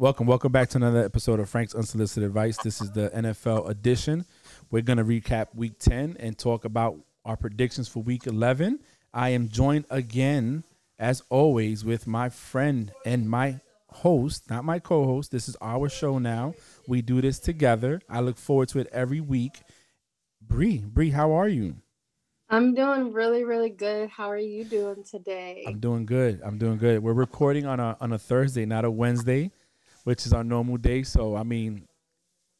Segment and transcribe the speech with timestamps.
[0.00, 2.56] Welcome, welcome back to another episode of Frank's Unsolicited Advice.
[2.58, 4.26] This is the NFL edition.
[4.70, 8.78] We're going to recap week 10 and talk about our predictions for week 11.
[9.12, 10.62] I am joined again,
[11.00, 13.58] as always, with my friend and my
[13.88, 15.32] host, not my co host.
[15.32, 16.54] This is our show now.
[16.86, 18.00] We do this together.
[18.08, 19.62] I look forward to it every week.
[20.40, 21.74] Bree, Bree, how are you?
[22.48, 24.10] I'm doing really, really good.
[24.10, 25.64] How are you doing today?
[25.66, 26.40] I'm doing good.
[26.44, 27.02] I'm doing good.
[27.02, 29.50] We're recording on a on a Thursday, not a Wednesday,
[30.08, 31.02] which is our normal day.
[31.02, 31.86] So I mean,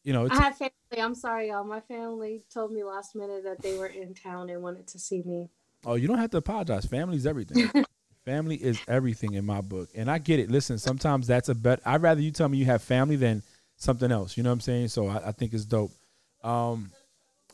[0.04, 0.72] you know, I have family.
[0.98, 1.64] I'm sorry, y'all.
[1.64, 5.22] My family told me last minute that they were in town and wanted to see
[5.22, 5.48] me.
[5.86, 6.84] Oh, you don't have to apologize.
[6.84, 7.70] Family's everything.
[8.26, 10.50] family is everything in my book, and I get it.
[10.50, 11.80] Listen, sometimes that's a bet.
[11.86, 13.42] I'd rather you tell me you have family than
[13.76, 14.36] something else.
[14.36, 14.88] You know what I'm saying?
[14.88, 15.92] So I, I think it's dope.
[16.44, 16.90] Um,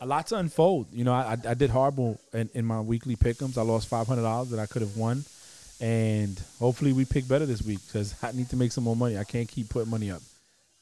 [0.00, 0.88] a lot to unfold.
[0.90, 3.56] You know, I, I did horrible in, in my weekly pickums.
[3.56, 5.24] I lost five hundred dollars that I could have won,
[5.84, 9.18] and hopefully we pick better this week because I need to make some more money.
[9.18, 10.22] I can't keep putting money up.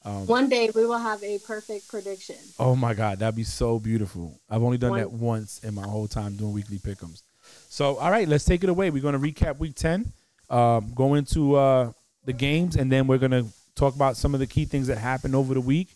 [0.05, 2.37] Um, One day we will have a perfect prediction.
[2.57, 4.39] Oh my God, that'd be so beautiful.
[4.49, 4.99] I've only done One.
[4.99, 7.23] that once in my whole time doing weekly pickums.
[7.69, 8.91] So, all right, let's take it away.
[8.91, 10.11] We're going to recap week 10,
[10.49, 11.91] um, go into uh,
[12.23, 14.97] the games, and then we're going to talk about some of the key things that
[14.97, 15.89] happened over the week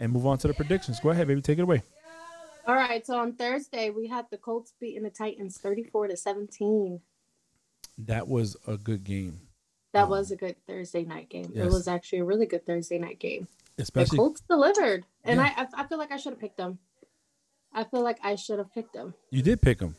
[0.00, 0.98] and move on to the predictions.
[0.98, 1.40] Go ahead, baby.
[1.40, 1.82] Take it away.
[2.66, 3.04] All right.
[3.06, 7.00] So on Thursday, we had the Colts beating the Titans 34 to 17.
[8.06, 9.40] That was a good game.
[9.92, 11.50] That um, was a good Thursday night game.
[11.52, 11.66] Yes.
[11.66, 13.48] It was actually a really good Thursday night game.
[13.78, 15.66] Especially the Colts delivered, and yeah.
[15.74, 16.78] I I feel like I should have picked them.
[17.72, 19.14] I feel like I should have picked them.
[19.30, 19.96] You did pick them.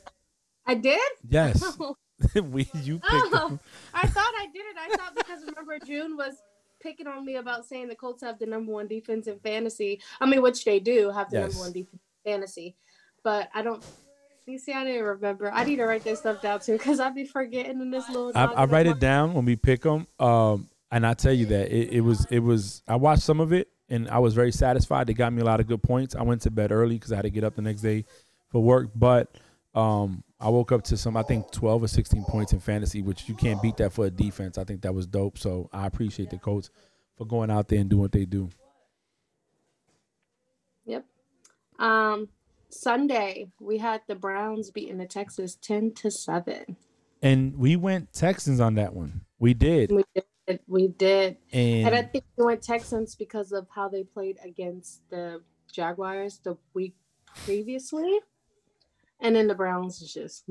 [0.66, 1.00] I did.
[1.28, 1.78] Yes.
[2.36, 3.60] we you picked oh, them.
[3.94, 4.76] I thought I did it.
[4.80, 6.36] I thought because remember June was
[6.82, 10.02] picking on me about saying the Colts have the number one defense in fantasy.
[10.20, 11.52] I mean, which they do have the yes.
[11.52, 12.76] number one defense in fantasy,
[13.24, 13.84] but I don't.
[14.52, 15.52] You see, I didn't remember.
[15.52, 18.32] I need to write this stuff down too because I'd be forgetting in this little.
[18.36, 21.72] I, I write it down when we pick them, um, and I tell you that
[21.72, 22.84] it, it was it was.
[22.88, 25.08] I watched some of it and I was very satisfied.
[25.08, 26.16] They got me a lot of good points.
[26.16, 28.06] I went to bed early because I had to get up the next day
[28.50, 29.38] for work, but
[29.76, 33.28] um, I woke up to some, I think, 12 or 16 points in fantasy, which
[33.28, 34.58] you can't beat that for a defense.
[34.58, 35.38] I think that was dope.
[35.38, 36.70] So I appreciate the coach
[37.18, 38.50] for going out there and doing what they do.
[40.86, 41.06] Yep.
[41.80, 42.30] Um,
[42.74, 46.78] Sunday, we had the Browns beating the Texans 10 to 7.
[47.22, 49.22] And we went Texans on that one.
[49.40, 49.92] We did.
[49.92, 50.60] We did.
[50.68, 51.38] We did.
[51.52, 56.40] And, and I think we went Texans because of how they played against the Jaguars
[56.44, 56.96] the week
[57.46, 58.20] previously.
[59.20, 60.44] And then the Browns is just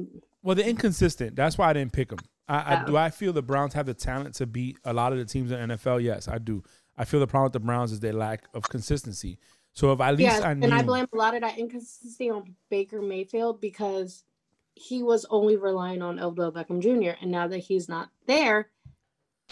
[0.43, 1.35] well, they're inconsistent.
[1.37, 2.21] That's why I didn't pick them.
[2.49, 2.97] I, I, do.
[2.97, 5.69] I feel the Browns have the talent to beat a lot of the teams in
[5.69, 6.03] the NFL.
[6.03, 6.63] Yes, I do.
[6.97, 9.39] I feel the problem with the Browns is their lack of consistency.
[9.73, 12.31] So if at least yeah, I knew, and I blame a lot of that inconsistency
[12.31, 14.25] on Baker Mayfield because
[14.75, 17.17] he was only relying on Odell Beckham Jr.
[17.21, 18.71] and now that he's not there,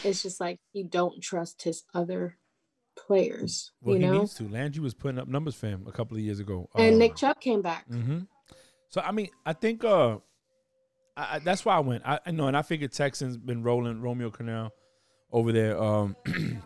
[0.04, 2.36] it's just like he don't trust his other
[2.96, 3.72] players.
[3.80, 4.18] Well, you he know?
[4.20, 4.48] needs to.
[4.48, 7.16] Landry was putting up numbers for him a couple of years ago, and uh, Nick
[7.16, 7.88] Chubb came back.
[7.88, 8.20] Mm-hmm.
[8.88, 10.18] So I mean, I think uh,
[11.16, 12.02] I, that's why I went.
[12.06, 14.70] I, I know, and I figured Texans been rolling Romeo Crennel
[15.32, 15.80] over there.
[15.80, 16.16] Um,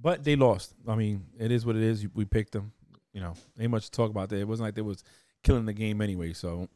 [0.00, 0.74] but they lost.
[0.86, 2.06] I mean, it is what it is.
[2.14, 2.72] We picked them.
[3.12, 4.38] You know, ain't much to talk about there.
[4.38, 5.02] It wasn't like they was
[5.42, 6.32] killing the game anyway.
[6.32, 6.68] So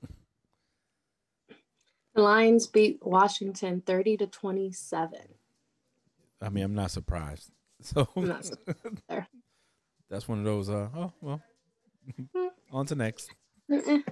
[2.14, 5.34] the Lions beat Washington thirty to twenty seven.
[6.42, 7.50] I mean, I'm not surprised.
[7.82, 9.28] So not surprised
[10.14, 10.68] that's one of those.
[10.70, 11.42] Uh, oh well.
[12.34, 12.46] Hmm.
[12.72, 13.30] On to next.
[13.68, 14.04] the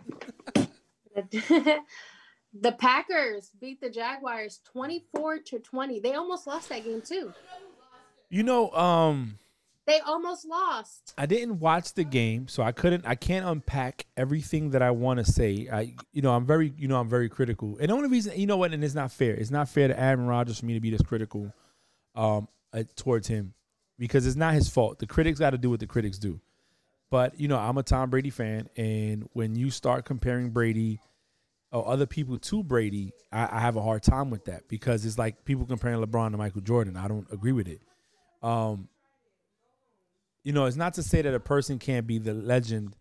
[2.78, 6.00] Packers beat the Jaguars 24 to 20.
[6.00, 7.32] They almost lost that game too.
[8.32, 9.38] You know, um
[9.86, 11.12] they almost lost.
[11.18, 15.18] I didn't watch the game, so I couldn't I can't unpack everything that I want
[15.18, 15.68] to say.
[15.70, 17.76] I you know, I'm very you know, I'm very critical.
[17.78, 19.34] And the only reason you know what, and it's not fair.
[19.34, 21.52] It's not fair to Aaron Rodgers for me to be this critical
[22.14, 23.52] um uh, towards him
[23.98, 24.98] because it's not his fault.
[24.98, 26.40] The critics got to do what the critics do.
[27.10, 31.00] But you know, I'm a Tom Brady fan, and when you start comparing Brady
[31.70, 35.18] or other people to Brady, I, I, have a hard time with that because it's
[35.18, 36.96] like people comparing LeBron to Michael Jordan.
[36.96, 37.82] I don't agree with it.
[38.42, 38.88] Um,
[40.42, 42.96] you know, it's not to say that a person can't be the legend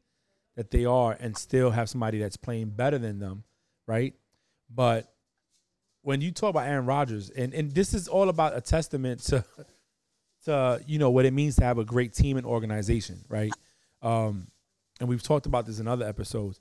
[0.55, 3.43] that they are and still have somebody that's playing better than them,
[3.87, 4.13] right?
[4.69, 5.11] But
[6.03, 9.43] when you talk about Aaron Rodgers, and and this is all about a testament to
[10.45, 13.51] to you know what it means to have a great team and organization, right?
[14.01, 14.47] Um,
[14.99, 16.59] and we've talked about this in other episodes.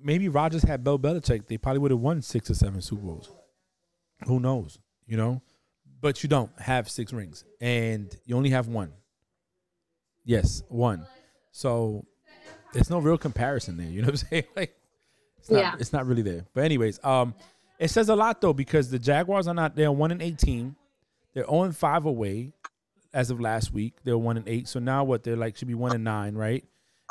[0.00, 3.32] Maybe Rodgers had Bill Belichick, they probably would have won six or seven Super Bowls.
[4.26, 4.78] Who knows?
[5.06, 5.42] You know,
[6.02, 8.92] but you don't have six rings, and you only have one.
[10.24, 11.06] Yes, one.
[11.52, 12.04] So
[12.74, 13.86] there's no real comparison there.
[13.86, 14.44] You know what I'm saying?
[14.54, 14.76] Like,
[15.38, 16.44] it's not, yeah, it's not really there.
[16.52, 17.34] But anyways, um,
[17.78, 19.76] it says a lot though because the Jaguars are not.
[19.76, 20.76] They're one and eighteen.
[21.34, 22.52] They're 0 and five away
[23.14, 23.94] as of last week.
[24.04, 24.68] They're one and eight.
[24.68, 25.22] So now what?
[25.22, 26.62] They're like should be one and nine, right?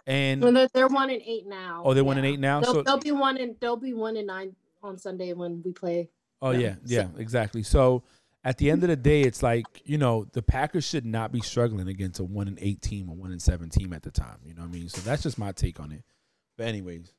[0.06, 1.82] And well, they're, they're one and eight now.
[1.84, 2.08] Oh, they're yeah.
[2.08, 2.60] one and eight now.
[2.60, 5.72] They'll, so they'll be one and they'll be one and nine on Sunday when we
[5.72, 6.10] play.
[6.42, 6.62] Oh them.
[6.62, 7.20] yeah, yeah, so.
[7.20, 7.64] exactly.
[7.64, 8.04] So
[8.44, 11.42] at the end of the day, it's like you know the Packers should not be
[11.42, 14.38] struggling against a one and eight team or one and seven team at the time.
[14.46, 14.90] You know what I mean?
[14.90, 16.04] So that's just my take on it.
[16.58, 17.14] But anyways,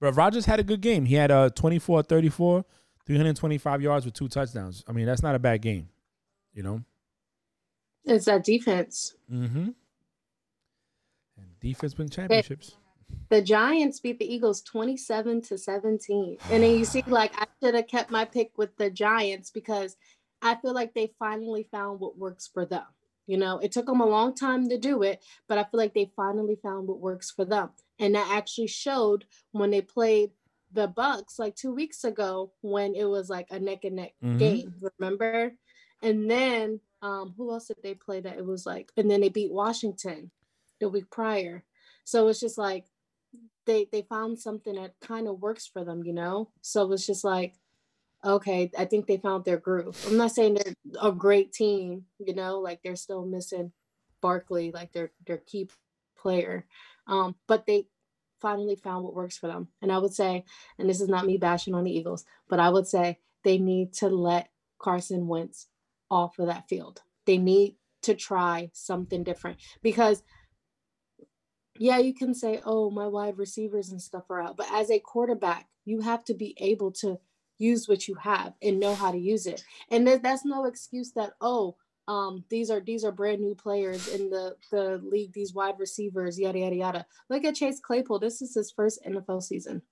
[0.00, 1.04] but Rodgers had a good game.
[1.04, 2.64] He had a 24 34,
[3.06, 4.84] 325 yards with two touchdowns.
[4.86, 5.88] I mean, that's not a bad game.
[6.52, 6.84] You know?
[8.04, 9.14] It's that defense.
[9.30, 9.70] Mm-hmm.
[11.36, 12.76] And defense win championships.
[13.30, 16.38] The Giants beat the Eagles 27 to 17.
[16.50, 19.96] And then you see, like, I should have kept my pick with the Giants because
[20.42, 22.84] I feel like they finally found what works for them.
[23.26, 25.92] You know, it took them a long time to do it, but I feel like
[25.92, 27.70] they finally found what works for them.
[27.98, 30.30] And that actually showed when they played
[30.72, 34.38] the Bucks like two weeks ago when it was like a neck and neck mm-hmm.
[34.38, 35.52] game, remember?
[36.02, 39.28] And then um who else did they play that it was like and then they
[39.28, 40.30] beat Washington
[40.80, 41.64] the week prior.
[42.04, 42.86] So it's just like
[43.66, 46.50] they they found something that kind of works for them, you know?
[46.62, 47.54] So it's just like
[48.24, 50.04] okay, I think they found their groove.
[50.08, 53.72] I'm not saying they're a great team, you know, like they're still missing
[54.20, 55.68] Barkley, like their their key
[56.16, 56.66] player.
[57.06, 57.86] Um, but they
[58.40, 59.68] finally found what works for them.
[59.82, 60.44] And I would say,
[60.78, 63.92] and this is not me bashing on the Eagles, but I would say they need
[63.94, 65.66] to let Carson Wentz
[66.10, 67.02] off of that field.
[67.24, 70.22] They need to try something different because
[71.78, 74.56] yeah, you can say, oh, my wide receivers and stuff are out.
[74.56, 77.18] But as a quarterback, you have to be able to
[77.58, 79.64] use what you have and know how to use it.
[79.90, 81.76] And that's no excuse that oh,
[82.08, 85.34] um, these are these are brand new players in the the league.
[85.34, 87.06] These wide receivers, yada yada yada.
[87.28, 88.18] Look at Chase Claypool.
[88.18, 89.82] This is his first NFL season.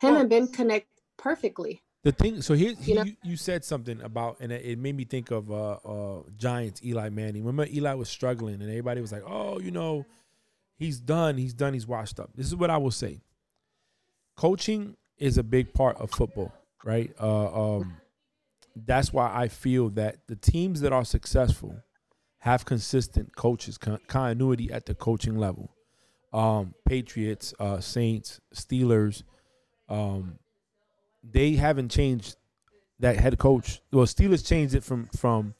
[0.00, 1.82] Him well, and Ben connect perfectly.
[2.02, 3.04] The thing, so here you, know?
[3.04, 7.08] you, you, said something about, and it made me think of uh, uh, Giants Eli
[7.08, 7.44] Manning.
[7.46, 10.04] Remember, Eli was struggling, and everybody was like, "Oh, you know,
[10.76, 11.38] he's done.
[11.38, 11.72] He's done.
[11.72, 13.22] He's washed up." This is what I will say.
[14.36, 16.52] Coaching is a big part of football,
[16.84, 17.10] right?
[17.20, 17.96] Uh, um,
[18.74, 21.76] that's why I feel that the teams that are successful
[22.38, 25.70] have consistent coaches, con- continuity at the coaching level.
[26.32, 29.22] Um, Patriots, uh, Saints, Steelers,
[29.88, 30.38] um,
[31.22, 32.36] they haven't changed
[33.00, 33.80] that head coach.
[33.92, 35.54] Well, Steelers changed it from from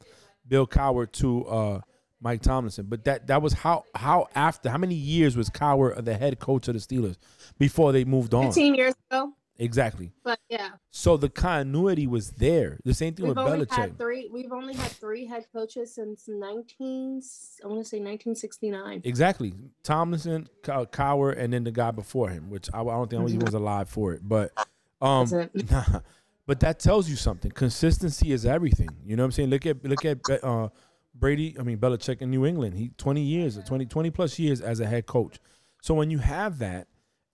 [0.47, 1.81] Bill Cowher to uh,
[2.21, 6.15] Mike Tomlinson, but that that was how how after how many years was Cowher the
[6.17, 7.17] head coach of the Steelers
[7.59, 8.47] before they moved on?
[8.47, 9.33] Fifteen years ago.
[9.59, 10.13] Exactly.
[10.25, 10.71] But yeah.
[10.91, 12.79] So the continuity was there.
[12.85, 13.77] The same thing we've with only Belichick.
[13.77, 17.23] Had three, we've only had three head coaches since 19,
[17.63, 19.03] I want to say 1969.
[19.05, 19.55] Exactly.
[19.83, 23.39] Tomlinson, Cowher, and then the guy before him, which I, I don't think mm-hmm.
[23.39, 24.23] he was alive for it.
[24.27, 24.53] But
[25.01, 25.29] um,
[25.71, 26.01] nah,
[26.47, 27.51] but that tells you something.
[27.53, 28.91] Consistency is everything.
[29.05, 29.51] You know what I'm saying?
[29.51, 30.69] Look at look at uh,
[31.15, 31.57] Brady.
[31.59, 32.75] I mean Belichick in New England.
[32.75, 35.39] He 20 years, 20 20 plus years as a head coach.
[35.81, 36.89] So when you have that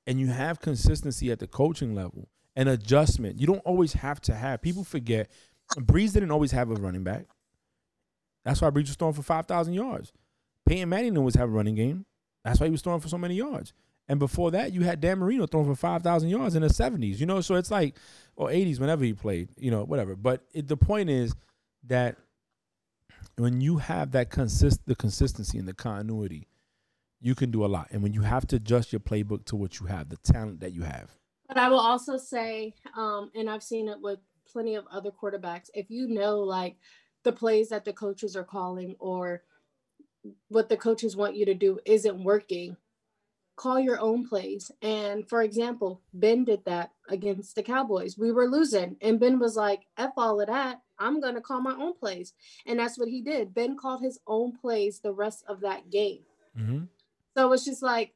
[0.07, 3.41] and you have consistency at the coaching level and adjustment.
[3.41, 4.63] You don't always have to have.
[4.63, 5.31] People forget.
[5.77, 7.27] Brees didn't always have a running back.
[8.45, 10.13] That's why Brees was throwing for five thousand yards.
[10.67, 12.07] Peyton Manning didn't always have a running game.
[12.45, 13.73] That's why he was throwing for so many yards.
[14.09, 17.21] And before that, you had Dan Marino throwing for five thousand yards in the seventies.
[17.21, 17.97] You know, so it's like
[18.37, 19.51] or eighties whenever he played.
[19.57, 20.17] You know, whatever.
[20.17, 21.35] But it, the point is
[21.87, 22.17] that
[23.37, 26.49] when you have that consist the consistency and the continuity
[27.21, 27.89] you can do a lot.
[27.91, 30.73] And when you have to adjust your playbook to what you have, the talent that
[30.73, 31.11] you have.
[31.49, 35.69] But I will also say, um, and I've seen it with plenty of other quarterbacks,
[35.75, 36.77] if you know like
[37.25, 39.43] the plays that the coaches are calling or
[40.49, 42.77] what the coaches want you to do isn't working,
[43.57, 44.71] call your own plays.
[44.81, 48.17] And for example, Ben did that against the Cowboys.
[48.17, 50.81] We were losing, and Ben was like, F all of that.
[50.99, 52.35] I'm going to call my own plays.
[52.67, 53.55] And that's what he did.
[53.55, 56.21] Ben called his own plays the rest of that game.
[56.59, 56.85] Mm-hmm.
[57.37, 58.15] So it's just like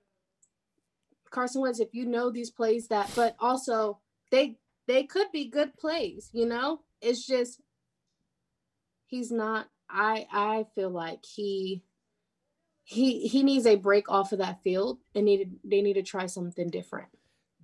[1.31, 4.57] Carson Wentz, if you know these plays that, but also they
[4.87, 6.81] they could be good plays, you know?
[7.01, 7.61] It's just
[9.07, 11.83] he's not I I feel like he
[12.85, 16.27] he he needs a break off of that field and needed they need to try
[16.27, 17.09] something different.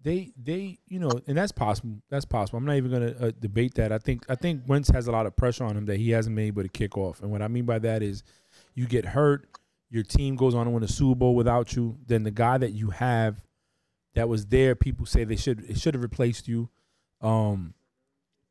[0.02, 2.58] They they you know and that's possible that's possible.
[2.58, 3.92] I'm not even gonna uh, debate that.
[3.92, 6.34] I think I think Wentz has a lot of pressure on him that he hasn't
[6.34, 7.20] been able to kick off.
[7.22, 8.22] And what I mean by that is
[8.74, 9.48] you get hurt,
[9.90, 12.70] your team goes on to win a Super Bowl without you, then the guy that
[12.70, 13.44] you have
[14.14, 16.68] that was there, people say they should it should have replaced you.
[17.20, 17.74] Um,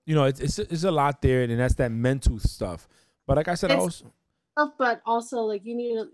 [0.05, 2.87] you know, it's it's it's a lot there, and that's that mental stuff.
[3.25, 4.13] But like I said, it's also,
[4.77, 6.09] but also like you need to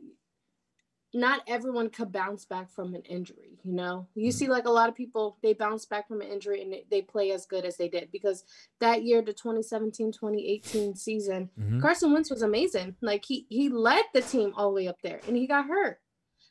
[1.17, 3.57] not everyone could bounce back from an injury.
[3.63, 4.37] You know, you Mm-hmm.
[4.37, 7.31] see like a lot of people they bounce back from an injury and they- play
[7.31, 8.43] as good as they did because
[8.81, 11.81] that year, the 2017-2018 season, Mhm.
[11.81, 12.95] Carson Wentz was amazing.
[13.01, 15.99] Like he he led the team all the way up there, and he got hurt.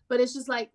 [0.09, 0.71] But it's just like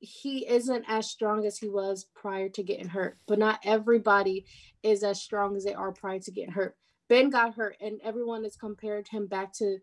[0.00, 3.18] he isn't as strong as he was prior to getting hurt.
[3.26, 4.44] But not everybody
[4.82, 6.76] is as strong as they are prior to getting hurt.
[7.08, 9.78] Ben got hurt, and everyone has compared him back to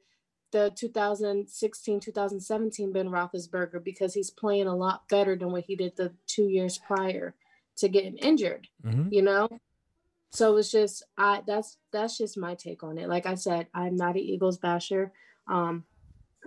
[0.51, 5.95] the 2016 2017 Ben Roethlisberger because he's playing a lot better than what he did
[5.95, 7.33] the two years prior
[7.77, 9.11] to getting injured Mhm.
[9.11, 9.47] you know
[10.29, 13.95] so it's just i that's that's just my take on it like i said i'm
[13.95, 15.11] not an eagles basher
[15.47, 15.83] um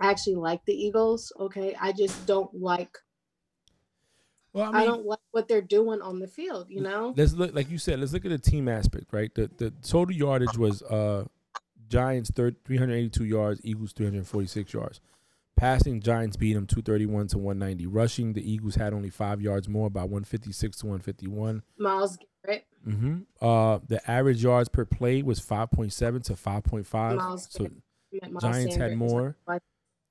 [0.01, 2.97] i actually like the eagles okay i just don't like
[4.53, 7.53] Well, I i, don't like what they're doing on the field you know let's look
[7.53, 7.99] like you said.
[7.99, 9.33] Let's look at the team aspect, right?
[9.35, 11.25] The the total yardage was uh
[11.87, 15.01] Giants third 382 yards, Eagles 346 yards.
[15.57, 17.85] Passing, Giants beat them 231 to 190.
[17.87, 21.63] Rushing, the Eagles had only five yards more, about 156 to 151.
[21.77, 23.21] miles garrett Mm-hmm.
[23.41, 27.15] Uh, the average yards per play was 5.7 to 5.5.
[27.15, 27.67] Miles So
[28.29, 29.35] Miles Giants had more.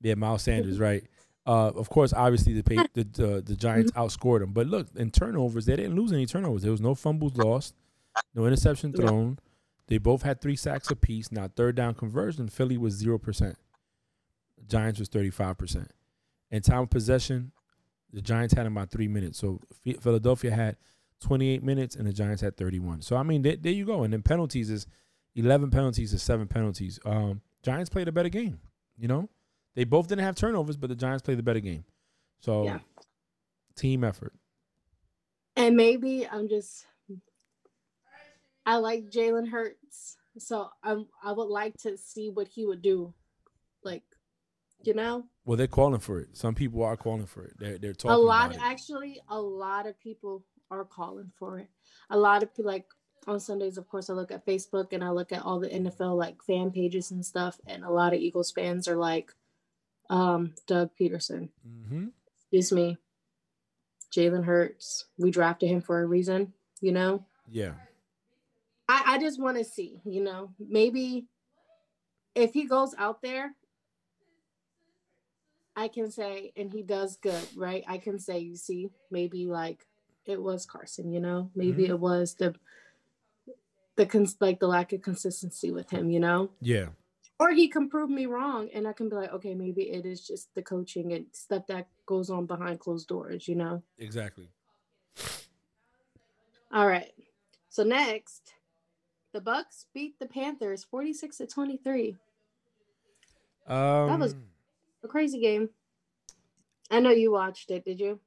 [0.01, 1.03] yeah, Miles Sanders, right?
[1.47, 5.11] Uh, of course, obviously the pay, the, the the Giants outscored them, but look in
[5.11, 6.63] turnovers, they didn't lose any turnovers.
[6.63, 7.75] There was no fumbles lost,
[8.33, 9.37] no interception thrown.
[9.87, 11.31] They both had three sacks apiece.
[11.31, 13.57] Now third down conversion, Philly was zero percent.
[14.67, 15.91] Giants was thirty five percent.
[16.51, 17.51] And time of possession,
[18.11, 19.37] the Giants had about three minutes.
[19.39, 19.59] So
[20.01, 20.77] Philadelphia had
[21.19, 23.01] twenty eight minutes, and the Giants had thirty one.
[23.01, 24.03] So I mean, there, there you go.
[24.03, 24.87] And then penalties is
[25.35, 26.99] eleven penalties to seven penalties.
[27.05, 28.59] Um, Giants played a better game.
[28.97, 29.29] You know,
[29.75, 31.83] they both didn't have turnovers, but the Giants played the better game.
[32.39, 32.79] So Yeah.
[33.75, 34.33] team effort.
[35.57, 36.85] and maybe i'm just
[38.65, 43.13] i like jalen hurts so i'm i would like to see what he would do
[43.83, 44.03] like
[44.83, 46.35] you know Well, they're calling for it.
[46.37, 47.53] Some people are calling for it.
[47.57, 48.61] They're they're talking a lot about it.
[48.71, 51.69] actually a lot of people are calling for it
[52.09, 52.85] a lot of people like
[53.27, 56.17] on sundays of course i look at facebook and i look at all the nfl
[56.17, 59.31] like fan pages and stuff and a lot of eagles fans are like
[60.09, 62.07] um doug pederson Mm-hmm.
[62.37, 62.97] excuse me
[64.15, 67.73] jalen hurts we drafted him for a reason you know Yeah.
[69.15, 71.25] I, just want to see you know maybe
[72.35, 73.55] if he goes out there
[75.77, 77.83] I can say, and he does good, right?
[77.85, 79.85] I can say, you see, maybe like
[80.25, 81.89] it was Carson, you know, maybe Mhm.
[81.89, 82.55] it was the
[83.97, 86.89] the cons- like the lack of consistency with him, you know, Yeah.
[87.41, 90.25] or he can prove me wrong, and I can be like, okay, maybe it is
[90.25, 93.83] just the coaching and stuff that goes on behind closed doors, you know.
[93.97, 94.47] Exactly.
[96.71, 97.11] All right,
[97.69, 98.53] so next,
[99.35, 102.15] the Bucks beat the Panthers forty six to twenty three.
[103.67, 104.35] Um, that was-
[105.03, 105.69] A crazy game.
[106.89, 107.83] I know you watched it.
[107.83, 108.19] Did you?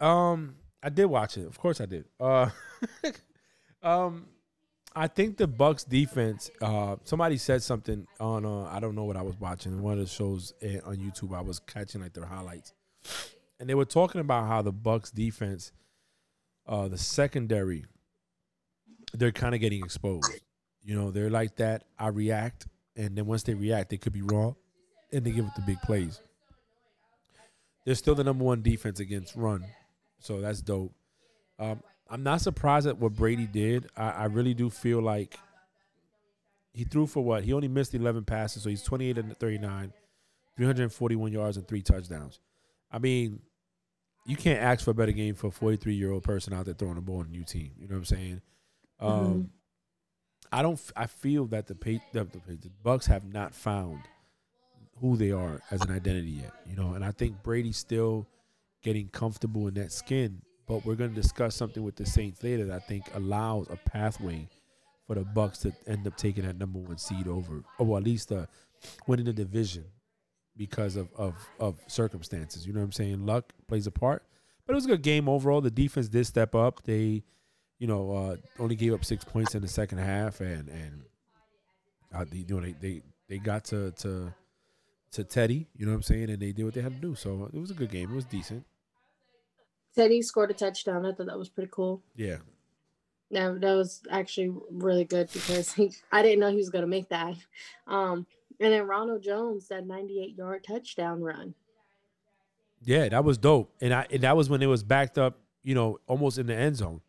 [0.00, 1.46] Um, I did watch it.
[1.46, 2.04] Of course, I did.
[2.20, 2.50] Uh,
[3.82, 4.28] um,
[4.94, 6.48] I think the Bucks defense.
[6.60, 8.46] Uh, somebody said something on.
[8.46, 9.82] Uh, I don't know what I was watching.
[9.82, 10.52] One of the shows
[10.84, 11.34] on YouTube.
[11.36, 12.72] I was catching like their highlights,
[13.58, 15.72] and they were talking about how the Bucks defense,
[16.68, 17.84] uh, the secondary,
[19.12, 20.30] they're kind of getting exposed.
[20.84, 21.84] You know, they're like that.
[21.98, 24.56] I react, and then once they react, they could be wrong,
[25.12, 26.20] and they give it the big plays.
[27.84, 29.64] They're still the number one defense against run,
[30.20, 30.92] so that's dope.
[31.58, 33.88] Um, I'm not surprised at what Brady did.
[33.96, 35.38] I, I really do feel like
[36.72, 37.44] he threw for what?
[37.44, 39.92] He only missed 11 passes, so he's 28 and 39,
[40.56, 42.40] 341 yards and three touchdowns.
[42.90, 43.40] I mean,
[44.26, 46.74] you can't ask for a better game for a 43 year old person out there
[46.74, 47.72] throwing the ball on a new team.
[47.78, 48.40] You know what I'm saying?
[49.00, 49.50] Um,
[50.52, 50.80] I don't.
[50.96, 51.74] I feel that the,
[52.12, 54.00] the the Bucks have not found
[55.00, 56.52] who they are as an identity yet.
[56.68, 58.28] You know, and I think Brady's still
[58.82, 60.42] getting comfortable in that skin.
[60.66, 63.76] But we're going to discuss something with the Saints later that I think allows a
[63.76, 64.48] pathway
[65.06, 68.30] for the Bucks to end up taking that number one seed over, or at least
[68.30, 68.46] uh,
[69.06, 69.84] winning the division
[70.56, 72.66] because of, of of circumstances.
[72.66, 73.26] You know what I'm saying?
[73.26, 74.24] Luck plays a part,
[74.66, 75.60] but it was a good game overall.
[75.60, 76.82] The defense did step up.
[76.84, 77.24] They,
[77.82, 81.02] you know, uh, only gave up six points in the second half, and and
[82.14, 84.32] uh, they, you know they, they they got to to
[85.10, 85.66] to Teddy.
[85.76, 86.30] You know what I'm saying?
[86.30, 87.16] And they did what they had to do.
[87.16, 88.12] So it was a good game.
[88.12, 88.64] It was decent.
[89.96, 91.04] Teddy scored a touchdown.
[91.04, 92.04] I thought that was pretty cool.
[92.14, 92.36] Yeah.
[93.32, 96.88] That, that was actually really good because he, I didn't know he was going to
[96.88, 97.34] make that.
[97.88, 98.26] Um,
[98.60, 101.54] and then Ronald Jones, that 98 yard touchdown run.
[102.84, 103.74] Yeah, that was dope.
[103.80, 106.54] And I and that was when it was backed up, you know, almost in the
[106.54, 107.00] end zone.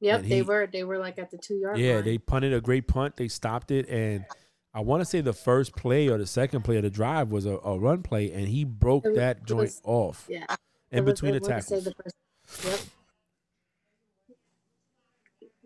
[0.00, 0.66] Yep, And they were.
[0.66, 1.84] They were like at the two yard line.
[1.84, 2.04] Yeah, line.
[2.04, 3.16] they punted a great punt.
[3.16, 4.24] They stopped it, and
[4.72, 7.44] I want to say the first play or the second play of the drive was
[7.44, 10.46] a, a run play, and he broke was- that joint was- off Yeah.
[10.90, 11.84] in was- between the tackles.
[11.84, 12.80] the first- Yep.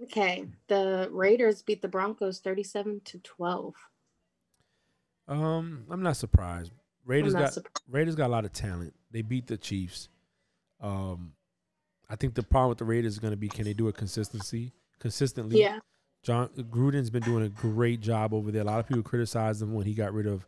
[0.04, 3.74] Okay, the Raiders beat the Broncos thirty-seven to twelve.
[5.28, 6.72] Um, I'm not surprised.
[7.06, 7.82] Raiders not got surprised.
[7.88, 8.94] Raiders got a lot of talent.
[9.10, 10.08] They beat the Chiefs.
[10.80, 11.32] Um,
[12.08, 13.96] I think the problem with the Raiders is going to be can they do it
[13.96, 15.60] consistency consistently?
[15.60, 15.78] Yeah,
[16.22, 18.62] Jon Gruden's been doing a great job over there.
[18.62, 20.46] A lot of people criticized him when he got rid of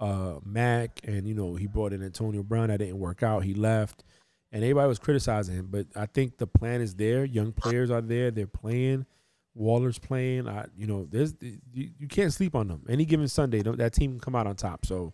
[0.00, 2.68] uh, Mack, and you know he brought in Antonio Brown.
[2.68, 3.44] That didn't work out.
[3.44, 4.04] He left,
[4.52, 5.68] and everybody was criticizing him.
[5.70, 7.24] But I think the plan is there.
[7.24, 8.30] Young players are there.
[8.30, 9.06] They're playing.
[9.54, 10.48] Waller's playing.
[10.48, 12.84] I, you know, there's you, you can't sleep on them.
[12.88, 14.86] Any given Sunday, that team can come out on top.
[14.86, 15.12] So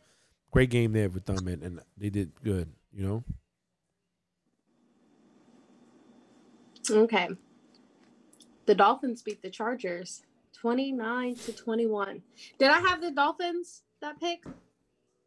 [0.50, 2.68] great game there with them, and, and they did good.
[2.92, 3.24] You know,
[6.90, 7.28] okay.
[8.66, 10.22] The Dolphins beat the Chargers
[10.52, 12.22] twenty-nine to twenty-one.
[12.58, 14.44] Did I have the Dolphins that pick?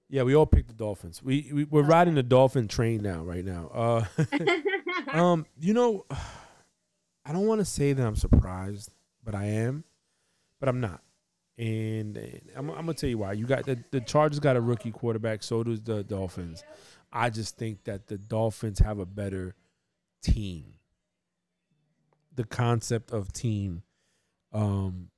[0.09, 1.21] yeah, we all picked the Dolphins.
[1.21, 3.69] We, we we're riding the Dolphin train now, right now.
[3.73, 4.05] Uh,
[5.11, 6.05] um, you know,
[7.25, 8.91] I don't want to say that I'm surprised,
[9.23, 9.83] but I am,
[10.59, 11.01] but I'm not.
[11.57, 13.33] And, and I'm, I'm gonna tell you why.
[13.33, 16.63] You got the the Chargers got a rookie quarterback, so does the Dolphins.
[17.11, 19.55] I just think that the Dolphins have a better
[20.21, 20.75] team.
[22.37, 23.81] The concept of team,
[24.53, 25.09] um,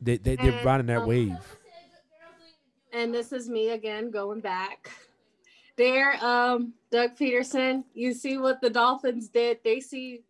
[0.00, 1.56] they they they're riding that um, wave.
[2.92, 4.90] and this is me again going back.
[5.76, 7.84] There, um, Doug Pederson.
[7.92, 9.58] You see what the Dolphins did?
[9.64, 10.20] They see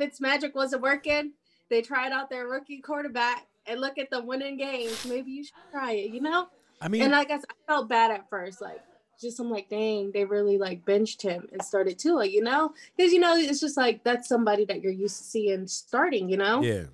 [0.00, 1.32] Fitzmagic wasn't working.
[1.68, 5.04] They tried out their rookie quarterback, and look at the winning games.
[5.04, 6.10] Maybe you should try it.
[6.10, 6.48] You know.
[6.80, 8.80] I mean, And I guess I felt bad at first, like
[9.22, 12.72] just I'm like, dang, they really like benched him and started Tua, you know?
[12.96, 16.36] Because you know it's just like that's somebody that you're used to seeing starting, you
[16.36, 16.62] know.
[16.62, 16.84] yeah,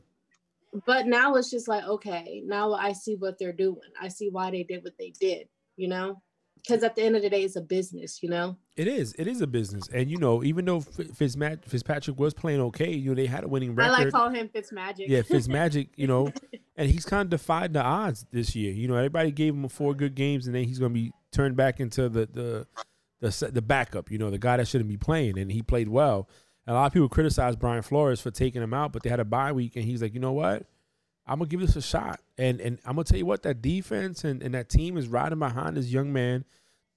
[0.87, 3.81] But now it's just like, okay, now I see what they're doing.
[4.01, 6.23] I see why they did what they did, you know?
[6.57, 8.57] Because at the end of the day, it's a business, you know?
[8.77, 9.15] It is.
[9.19, 13.11] It is a business, and you know, even though Fitzmat- Fitzpatrick was playing okay, you
[13.11, 13.91] know, they had a winning record.
[13.91, 15.07] I like calling him Fitzmagic.
[15.09, 16.33] yeah, Fitzmagic, you know,
[16.77, 18.73] and he's kind of defied the odds this year.
[18.73, 21.57] You know, everybody gave him four good games, and then he's going to be turned
[21.57, 22.67] back into the the
[23.21, 24.11] the the backup.
[24.11, 26.29] You know, the guy that shouldn't be playing, and he played well.
[26.67, 29.21] And a lot of people criticized Brian Flores for taking him out, but they had
[29.21, 30.67] a bye week, and he's like, you know what?
[31.27, 34.25] I'm gonna give this a shot, and and I'm gonna tell you what, that defense
[34.25, 36.45] and, and that team is riding behind this young man.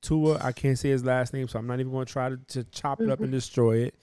[0.01, 2.63] Tua, I can't say his last name, so I'm not even gonna try to, to
[2.65, 3.95] chop it up and destroy it.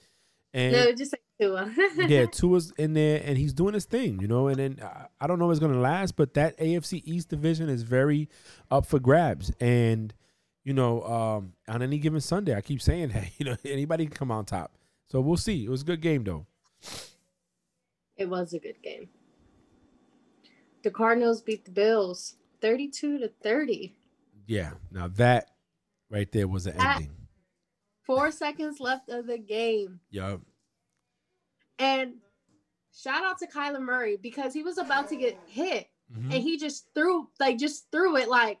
[0.53, 1.73] And no, just say Tua.
[2.07, 4.47] yeah, Tua's in there and he's doing his thing, you know.
[4.47, 7.69] And then uh, I don't know if it's gonna last, but that AFC East division
[7.69, 8.29] is very
[8.71, 9.51] up for grabs.
[9.59, 10.13] And
[10.69, 14.13] you know, um, on any given Sunday, I keep saying that you know anybody can
[14.15, 14.71] come on top.
[15.11, 15.65] So we'll see.
[15.65, 16.45] It was a good game though.
[18.15, 19.09] it was a good game.
[20.83, 23.95] The Cardinals beat the Bills 32 to 30.
[24.45, 24.73] Yeah.
[24.91, 25.49] Now that
[26.11, 27.15] right there was an That- ending.
[28.03, 29.99] Four seconds left of the game.
[30.11, 30.41] Yup.
[31.79, 32.15] And
[32.93, 36.25] shout out to Kyler Murray because he was about to get hit Mhm.
[36.33, 38.59] and he just threw like just threw it like,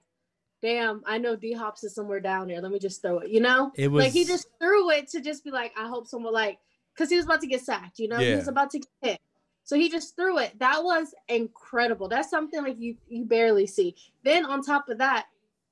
[0.61, 2.61] damn, I know D Hops is somewhere down there.
[2.61, 3.71] Let me just throw it, you know?
[3.75, 6.59] It was like he just threw it to just be like, I hope someone like
[6.93, 9.21] because he was about to get sacked, you know, he was about to get hit.
[9.63, 10.57] So he just threw it.
[10.57, 12.07] That was incredible.
[12.07, 13.95] That's something like you you barely see.
[14.23, 15.27] Then on top of that,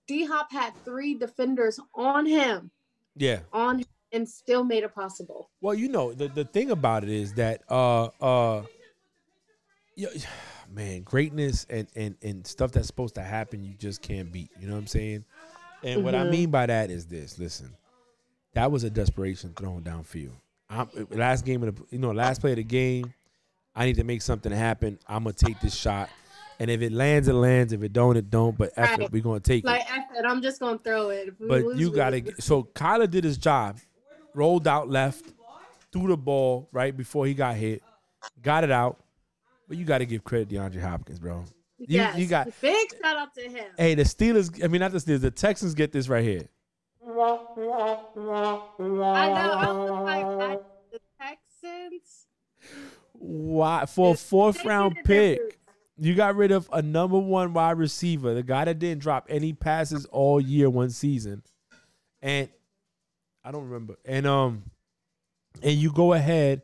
[0.07, 2.69] D Hop had three defenders on him,
[3.15, 3.39] yeah.
[3.51, 5.49] on him, and still made it possible.
[5.61, 8.63] Well, you know, the, the thing about it is that uh uh
[9.95, 10.09] yeah,
[10.73, 14.49] man, greatness and, and and stuff that's supposed to happen you just can't beat.
[14.59, 15.25] You know what I'm saying?
[15.83, 16.29] And what I Mhm.
[16.29, 17.73] mean by that is this, listen.
[18.53, 20.33] That was a desperation thrown downfield.
[20.69, 23.13] I'm, last game of the you know, last play of the game,
[23.75, 24.97] I need to make something happen.
[25.07, 26.09] I'm gonna take this shot.
[26.59, 27.71] And if it lands, it lands.
[27.71, 28.57] If it don't, it don't.
[28.57, 29.11] But effort, Right.
[29.11, 29.67] we're gonna take it.
[29.67, 31.37] Like said, I'm just gonna throw it.
[31.39, 33.77] But lose, you got to get so Kyler did his job,
[34.33, 35.25] rolled out left,
[35.91, 37.83] threw the ball right before he got hit,
[38.41, 38.99] got it out.
[39.67, 41.43] But you got to give credit to DeAndre Hopkins, bro.
[41.77, 42.17] You, yes.
[42.17, 43.65] you got big shout out to him.
[43.77, 44.63] hey the Steelers.
[44.63, 45.21] I mean not the Steelers.
[45.21, 46.47] The Texans get this right here.
[47.07, 47.13] I
[48.15, 49.51] know.
[49.53, 50.57] I was like, I,
[50.91, 52.27] the Texans.
[53.13, 55.59] Why for a fourth round pick?
[55.99, 59.53] You got rid of a number one wide receiver, the guy that didn't drop any
[59.53, 61.41] passes all year, one season,
[62.21, 62.49] and
[63.43, 63.97] I don't remember.
[64.05, 64.63] And um,
[65.61, 66.61] and you go ahead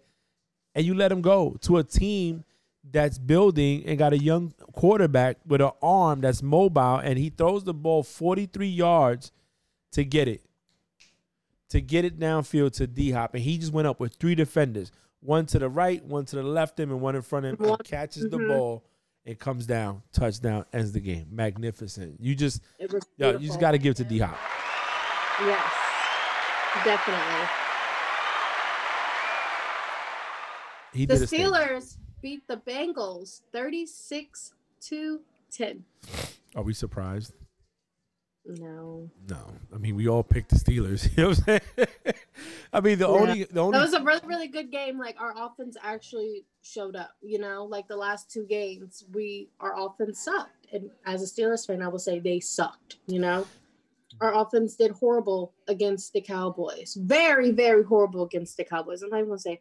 [0.76, 2.44] and you let him go to a team
[2.91, 7.63] that's building and got a young quarterback with an arm that's mobile, and he throws
[7.63, 9.32] the ball 43 yards
[9.91, 10.43] to get it,
[11.69, 14.91] to get it downfield to D Hop, and he just went up with three defenders,
[15.22, 17.60] one to the right, one to the left of him, and one in front of
[17.60, 18.48] him, catches the mhm.
[18.50, 18.84] ball
[19.26, 21.28] It comes down, touchdown, ends the game.
[21.32, 22.19] Magnificent.
[22.19, 22.62] You just,
[23.17, 24.38] yo, you just got to give it to D Hop.
[25.39, 25.74] Yes,
[26.84, 27.48] definitely.
[30.93, 35.20] He the Steelers beat the Bengals 36 to
[35.52, 35.84] 10.
[36.56, 37.34] Are we surprised?
[38.46, 39.10] No.
[39.30, 39.54] No.
[39.74, 41.10] I mean, we all picked the Steelers.
[41.18, 41.86] You know what I'm saying?
[42.74, 43.14] I mean, the yeah.
[43.14, 44.98] only the only That was a really really good game.
[44.98, 47.66] Like our offense actually showed up, you know?
[47.66, 50.68] Like the last two games, we our offense sucked.
[50.74, 53.46] And as a Steelers fan, I will say they sucked, you know?
[54.22, 56.98] Our offense did horrible against the Cowboys.
[57.02, 59.02] Very, very horrible against the Cowboys.
[59.02, 59.60] I'm not even gonna say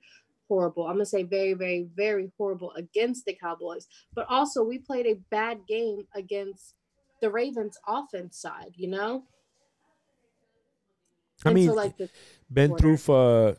[0.49, 0.87] horrible.
[0.87, 3.87] I'm gonna say very, very, very horrible against the Cowboys.
[4.15, 6.75] But also, we played a bad game against
[7.21, 8.75] the Ravens' offense side.
[8.77, 9.25] You know.
[11.45, 11.95] I and mean, so, like
[12.53, 12.83] been quarter.
[12.83, 13.57] through uh, for.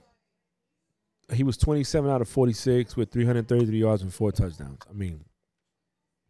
[1.33, 4.79] He was 27 out of 46 with 333 yards and four touchdowns.
[4.87, 5.23] I mean,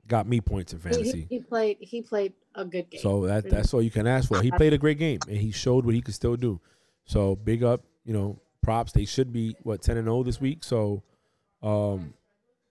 [0.08, 1.28] got me points in fantasy.
[1.30, 1.78] He, he, played.
[1.80, 3.02] He played a good game.
[3.02, 4.42] So that that's all you can ask for.
[4.42, 6.62] He played a great game and he showed what he could still do.
[7.06, 8.92] So big up, you know, props.
[8.92, 11.04] They should be what ten and zero this week, so
[11.62, 12.14] um,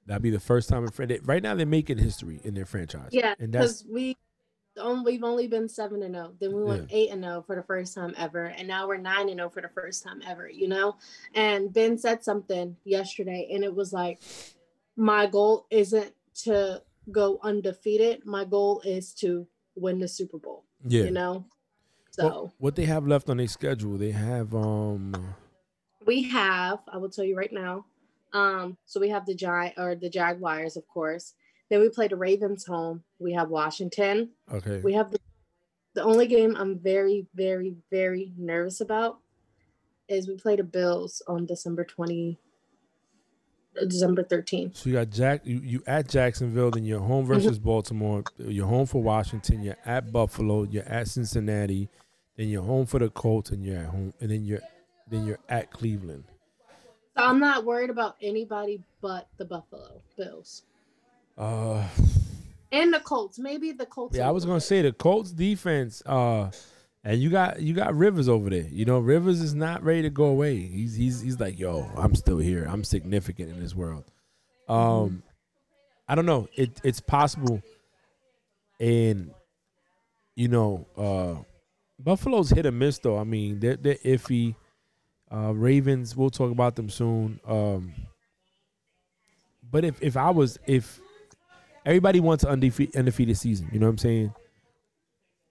[0.07, 3.11] that'd be the first time in right now they're making history in their franchise.
[3.13, 4.17] Yeah, because we
[5.05, 6.31] we've only been seven and zero.
[6.31, 6.37] Oh.
[6.41, 6.97] Then we went yeah.
[6.97, 9.63] eight and zero for the first time ever, and now we're nine and zero for
[9.63, 10.49] the first time ever.
[10.49, 10.97] You know,
[11.35, 14.21] and Ben said something yesterday, and it was like,
[14.97, 16.13] my goal isn't
[16.45, 18.25] to go undefeated.
[18.25, 20.65] My goal is to win the Super Bowl.
[20.87, 21.47] Yeah, you know.
[22.11, 25.35] So well, what they have left on their schedule, they have um
[26.07, 27.87] we have, I will tell you right now.
[28.33, 31.35] Um, so we have the Giant or the Jaguars, of course.
[31.71, 33.03] Then we play the Ravens home.
[33.19, 34.31] We have Washington.
[34.53, 34.81] Okay.
[34.83, 35.19] We have the
[35.95, 39.19] the only game I'm very, very, very nervous about
[40.09, 42.39] is we play the Bills on December 20,
[43.89, 44.77] December 13th.
[44.77, 47.35] So you got Jack you, you at Jacksonville, then you're home mm-hmm.
[47.35, 51.89] versus Baltimore, you're home for Washington, you're at Buffalo, you're at Cincinnati,
[52.37, 54.61] then you're home for the Colts, and you're at home, and then you're
[55.09, 56.25] then you're at Cleveland.
[57.17, 60.63] So I'm not worried about anybody but the Buffalo Bills.
[61.37, 61.87] Uh
[62.71, 63.39] and the Colts.
[63.39, 64.17] Maybe the Colts.
[64.17, 66.51] Yeah, I was gonna say the Colts defense, uh
[67.05, 68.69] and you got you got Rivers over there.
[68.71, 70.57] You know, Rivers is not ready to go away.
[70.59, 72.65] He's he's he's like, yo, I'm still here.
[72.69, 74.05] I'm significant in this world.
[74.69, 75.23] Um.
[76.09, 76.49] I don't know.
[76.55, 77.63] It it's possible
[78.81, 79.31] and
[80.35, 81.43] you know, uh
[81.99, 83.17] Buffalo's hit or miss though.
[83.17, 84.57] I mean, they're they're iffy.
[85.33, 87.41] Uh, Ravens, we'll talk about them soon.
[87.47, 87.93] Um,
[89.71, 91.01] but if if I was if
[91.87, 94.35] everybody wants an undefeated, undefeated season, you know what I'm saying?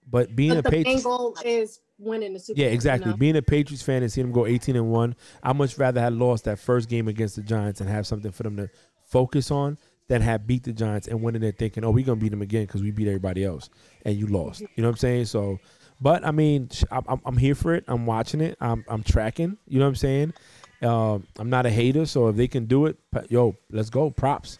[0.09, 3.07] But being but a Patriots goal is winning the Super Yeah, exactly.
[3.07, 3.17] You know?
[3.17, 6.13] Being a Patriots fan and seeing them go 18 and one, I much rather had
[6.13, 8.69] lost that first game against the Giants and have something for them to
[9.05, 9.77] focus on
[10.09, 12.65] than have beat the Giants and winning there thinking, oh, we're gonna beat them again
[12.65, 13.69] because we beat everybody else
[14.05, 14.61] and you lost.
[14.61, 15.25] You know what I'm saying?
[15.25, 15.59] So
[16.01, 17.83] but I mean, I'm, I'm here for it.
[17.87, 18.57] I'm watching it.
[18.59, 19.57] I'm, I'm tracking.
[19.67, 20.33] You know what I'm saying?
[20.81, 22.97] Uh, I'm not a hater, so if they can do it,
[23.29, 24.09] yo, let's go.
[24.09, 24.57] Props,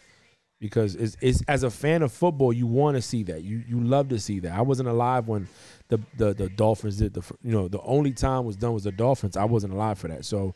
[0.60, 3.42] because it's, it's as a fan of football, you want to see that.
[3.42, 4.52] You you love to see that.
[4.52, 5.48] I wasn't alive when
[5.88, 8.92] the, the the Dolphins did the you know the only time was done was the
[8.92, 9.36] Dolphins.
[9.36, 10.54] I wasn't alive for that, so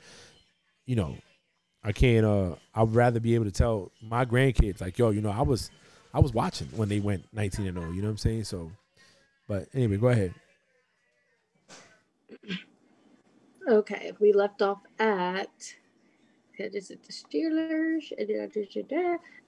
[0.84, 1.16] you know
[1.82, 2.24] I can't.
[2.24, 5.70] Uh, I'd rather be able to tell my grandkids like, yo, you know, I was
[6.12, 7.90] I was watching when they went 19 and 0.
[7.90, 8.44] You know what I'm saying?
[8.44, 8.72] So,
[9.46, 10.34] but anyway, go ahead.
[13.68, 15.74] Okay, we left off at
[16.58, 18.12] is it the Steelers?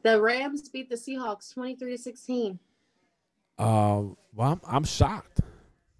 [0.03, 2.59] The Rams beat the Seahawks 23 to 16.
[3.59, 4.03] Uh,
[4.35, 5.41] well, I'm, I'm shocked.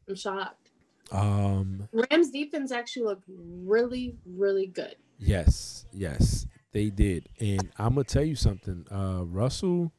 [0.09, 0.71] I'm shocked.
[1.11, 4.97] Um, Rams defense actually looked really, really good.
[5.19, 7.29] Yes, yes, they did.
[7.41, 8.85] And I'm gonna tell you something.
[8.91, 9.93] Uh, Russell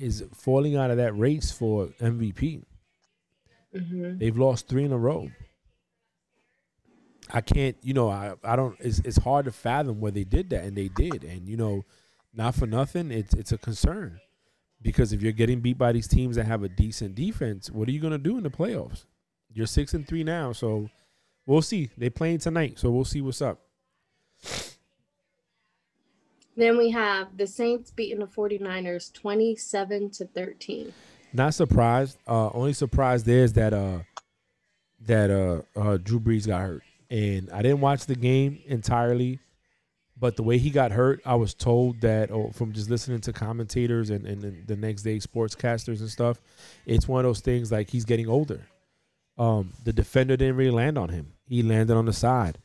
[0.00, 2.64] is falling out of that race for MVP.
[3.74, 4.18] Mm-hmm.
[4.18, 5.30] They've lost three in a row.
[7.32, 8.76] I can't, you know, I, I don't.
[8.80, 11.84] It's it's hard to fathom where they did that, and they did, and you know,
[12.34, 14.20] not for nothing, it's it's a concern
[14.82, 17.92] because if you're getting beat by these teams that have a decent defense, what are
[17.92, 19.04] you gonna do in the playoffs?
[19.52, 20.88] You're six and three now, so
[21.46, 21.90] we'll see.
[21.96, 23.60] They playing tonight, so we'll see what's up.
[26.56, 30.92] Then we have the Saints beating the 49ers 27 to 13.
[31.32, 32.18] Not surprised.
[32.26, 34.00] Uh only surprised there is that uh
[35.02, 39.40] that uh, uh Drew Brees got hurt and I didn't watch the game entirely,
[40.16, 43.32] but the way he got hurt, I was told that oh, from just listening to
[43.32, 46.40] commentators and, and, the next day sportscasters and stuff,
[46.86, 48.66] it's one of those things like he's getting older.
[49.38, 52.58] Um, the defender didn't really land on him; he landed on the side.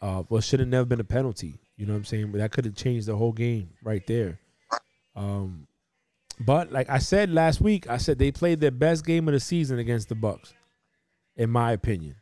[0.00, 1.58] Uh, well, should have never been a penalty.
[1.76, 2.32] You know what I'm saying?
[2.32, 4.38] But that could have changed the whole game right there.
[5.14, 5.66] Um,
[6.38, 9.40] But like I said last week, I said they played their best game of the
[9.40, 10.54] season against the Bucks,
[11.34, 12.16] in my opinion.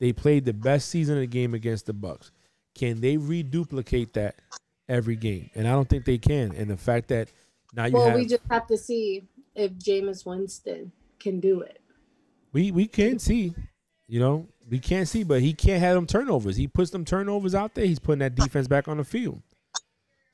[0.00, 2.32] They played the best season of the game against the Bucks.
[2.74, 4.36] Can they reduplicate that
[4.88, 5.50] every game?
[5.54, 6.54] And I don't think they can.
[6.56, 7.28] And the fact that
[7.74, 11.80] now you well, have we just have to see if Jameis Winston can do it.
[12.52, 13.54] we we can see,
[14.08, 16.56] you know, we can't see, but he can't have them turnovers.
[16.56, 17.84] He puts them turnovers out there.
[17.84, 19.42] He's putting that defense back on the field.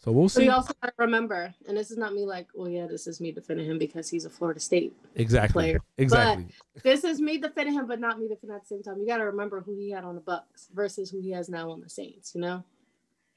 [0.06, 0.44] So we'll But see.
[0.44, 3.20] you also got to remember, and this is not me like, well, yeah, this is
[3.20, 4.96] me defending him because he's a Florida State.
[5.16, 5.52] Exactly.
[5.64, 5.80] player.
[5.98, 6.46] Exactly.
[6.84, 9.00] This is me defending him, but not me defending at the same time.
[9.00, 11.72] You got to remember who he had on the Bucks versus who he has now
[11.72, 12.36] on the Saints.
[12.36, 12.62] You know,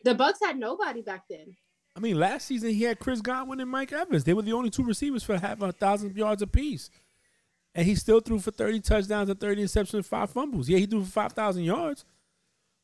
[0.04, 1.56] the Bucks had nobody back then.
[1.96, 4.24] I mean, last season he had Chris Godwin and Mike Evans.
[4.24, 6.92] They were the only two receivers for half a thousand yards apiece.
[7.74, 10.70] And he still threw for 30 touchdowns and 30 interceptions and five fumbles.
[10.70, 12.06] Yeah, he threw for 5,000 yards.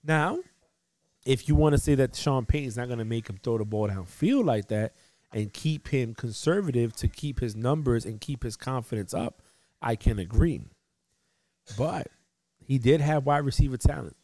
[0.04, 0.40] Now,
[1.26, 3.66] if you want to say that Sean Payton's not going to make him throw the
[3.66, 4.94] ball downfield like that
[5.34, 9.42] and keep him conservative to keep his numbers and keep his confidence up,
[9.82, 10.62] I can agree.
[11.78, 12.08] But
[12.64, 14.16] he did have wide receiver talent,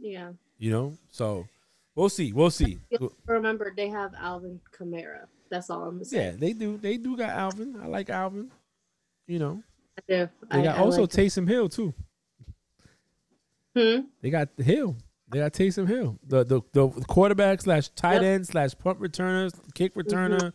[0.00, 0.32] Yeah.
[0.56, 0.96] you know?
[1.10, 1.46] So
[1.94, 2.32] we'll see.
[2.32, 2.78] We'll see.
[3.26, 5.26] Remember they have Alvin Kamara.
[5.50, 6.04] That's all I'm gonna.
[6.10, 6.76] Yeah, they do.
[6.76, 7.80] They do got Alvin.
[7.82, 8.50] I like Alvin.
[9.26, 9.62] You know,
[9.98, 10.28] I do.
[10.50, 11.92] they I, got I also like Taysom Hill too.
[13.74, 14.00] Hmm?
[14.20, 14.96] They got Hill.
[15.30, 19.94] They got Taysom Hill, the the, the quarterback slash tight end slash punt returner, kick
[19.94, 20.52] returner,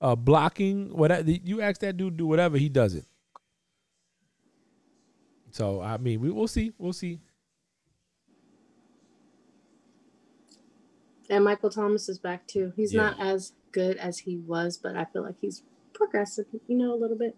[0.00, 0.96] uh, blocking.
[0.96, 3.04] Whatever you ask that dude do whatever he does it.
[5.52, 6.72] So I mean, we we'll see.
[6.78, 7.20] We'll see.
[11.28, 12.72] And Michael Thomas is back too.
[12.76, 13.10] He's Yeah.
[13.10, 15.62] not as good as he was, but I feel like he's
[15.92, 17.36] progressive, you know, a little bit.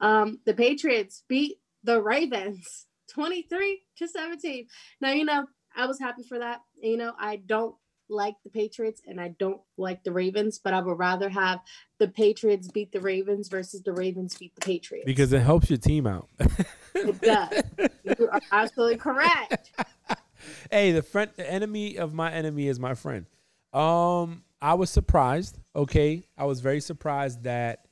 [0.00, 4.66] Um, the Patriots beat the Ravens 23 to 17.
[5.00, 6.60] Now, you know, I was happy for that.
[6.82, 7.74] You know, I don't
[8.10, 11.60] like the Patriots and I don't like the Ravens, but I would rather have
[11.98, 15.06] the Patriots beat the Ravens versus the Ravens beat the Patriots.
[15.06, 16.28] Because it helps your team out.
[16.94, 17.62] it does.
[18.02, 19.72] You are absolutely correct.
[20.70, 23.26] hey, the friend, the enemy of my enemy is my friend.
[23.72, 25.58] Um, I was surprised.
[25.74, 27.86] Okay, I was very surprised that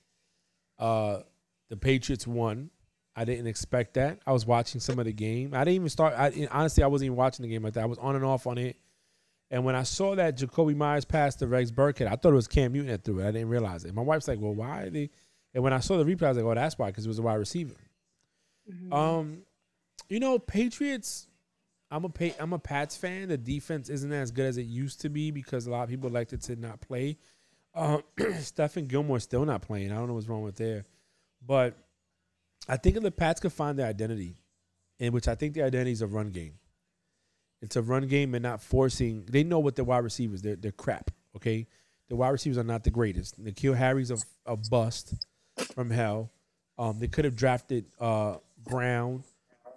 [0.79, 1.21] uh
[1.69, 2.71] the Patriots won.
[3.18, 4.20] I didn't expect that.
[4.26, 5.52] I was watching some of the game.
[5.54, 6.14] I didn't even start.
[6.16, 7.83] I honestly, I wasn't even watching the game like that.
[7.83, 8.76] I was on and off on it.
[9.50, 12.46] And when I saw that Jakobi Meyers passed to Rex Burkhead, I thought it was
[12.48, 13.26] Cam Newton that threw it.
[13.28, 13.94] I didn't realize it.
[13.94, 15.11] My wife's like, "Well, why are they?"
[15.54, 17.18] And when I saw the replay, I was like, "Oh, that's why," because it was
[17.18, 17.74] a wide receiver.
[18.70, 18.92] Mhm.
[18.92, 19.42] Um,
[20.09, 21.26] you know, Patriots.
[21.90, 23.28] I'm a pa- I'm a Pats fan.
[23.28, 26.11] The defense isn't as good as it used to be because a lot of people
[26.11, 27.16] elected to not play.
[27.74, 29.90] Um, Stephon Gilmore's still not playing.
[29.90, 30.85] I don't know what's wrong with there,
[31.44, 31.74] but
[32.68, 34.37] I think if the Pats could find their identity,
[34.98, 36.54] in which I think the identity is a run game.
[37.61, 39.24] It's a run game and not forcing.
[39.26, 40.42] They know what their wide receivers.
[40.42, 41.11] They're they're crap.
[41.37, 41.66] Okay,
[42.09, 43.42] the wide receivers are not the greatest.
[43.42, 45.26] N'Keal Harry's a, a bust
[45.74, 46.31] from hell.
[46.78, 49.24] Um, they could have drafted uh, Brown,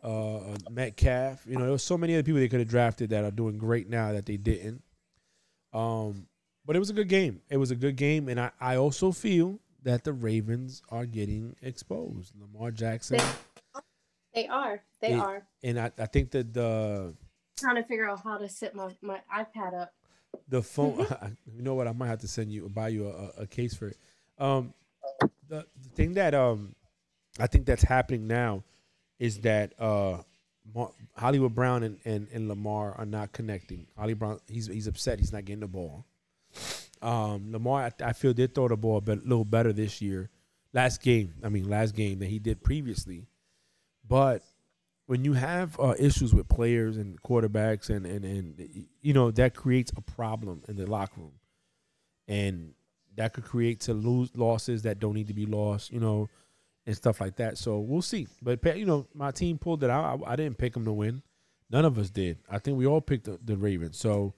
[0.03, 1.45] uh, Metcalf.
[1.47, 3.57] You know, there was so many other people they could have drafted that are doing
[3.57, 4.83] great now that they didn't.
[5.73, 6.27] Um,
[6.65, 7.41] but it was a good game.
[7.49, 11.55] It was a good game, and I, I also feel that the Ravens are getting
[11.61, 12.33] exposed.
[12.39, 13.19] Lamar Jackson,
[14.33, 14.81] They are.
[15.01, 15.43] They It- are.
[15.63, 17.13] and I, I think that the
[17.57, 19.93] trying to figure out how to set my, my iPad up.
[20.47, 20.99] the phone.
[21.55, 21.87] you know what?
[21.87, 23.97] I might have to send you buy you a, a case for it.
[24.39, 24.73] Um,
[25.47, 26.73] the, the thing that um,
[27.39, 28.63] I think that's happening now
[29.19, 30.17] is that uh,
[30.73, 33.85] Mar- Hollywood Brown and, and, and Lamar are not connecting.
[33.97, 35.19] Holly Brown, he's he's upset.
[35.19, 36.05] He's not getting the ball.
[37.01, 40.29] Um, Lamar, I, I feel did throw the ball a bit, little better this year.
[40.73, 43.27] Last game, I mean, last game than he did previously.
[44.07, 44.43] But
[45.07, 49.55] when you have uh, issues with players and quarterbacks, and, and and you know that
[49.55, 51.33] creates a problem in the locker room,
[52.27, 52.73] and
[53.15, 56.29] that could create to lose losses that don't need to be lost, you know,
[56.85, 57.57] and stuff like that.
[57.57, 58.27] So we'll see.
[58.41, 60.21] But you know, my team pulled it out.
[60.25, 61.21] I, I didn't pick them to win.
[61.69, 62.37] None of us did.
[62.49, 63.97] I think we all picked the, the Ravens.
[63.97, 64.33] So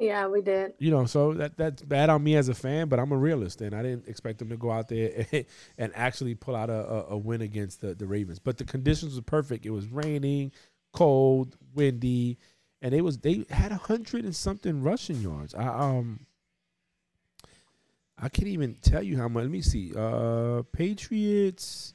[0.00, 0.72] Yeah, we did.
[0.78, 3.60] you know, so that that's bad on me as a fan, but I'm a realist,
[3.60, 5.26] and I didn't expect them to go out there
[5.78, 8.38] and, actually pull out a, a, a win against the, the Ravens.
[8.38, 9.66] But the conditions were perfect.
[9.66, 10.52] It was raining,
[10.94, 12.38] cold, windy,
[12.80, 15.54] and it was they had a hundred and something rushing yards.
[15.54, 16.26] I um.
[18.22, 19.42] I can't even tell you how much.
[19.42, 19.92] Let me see.
[19.96, 21.94] Uh, Patriots.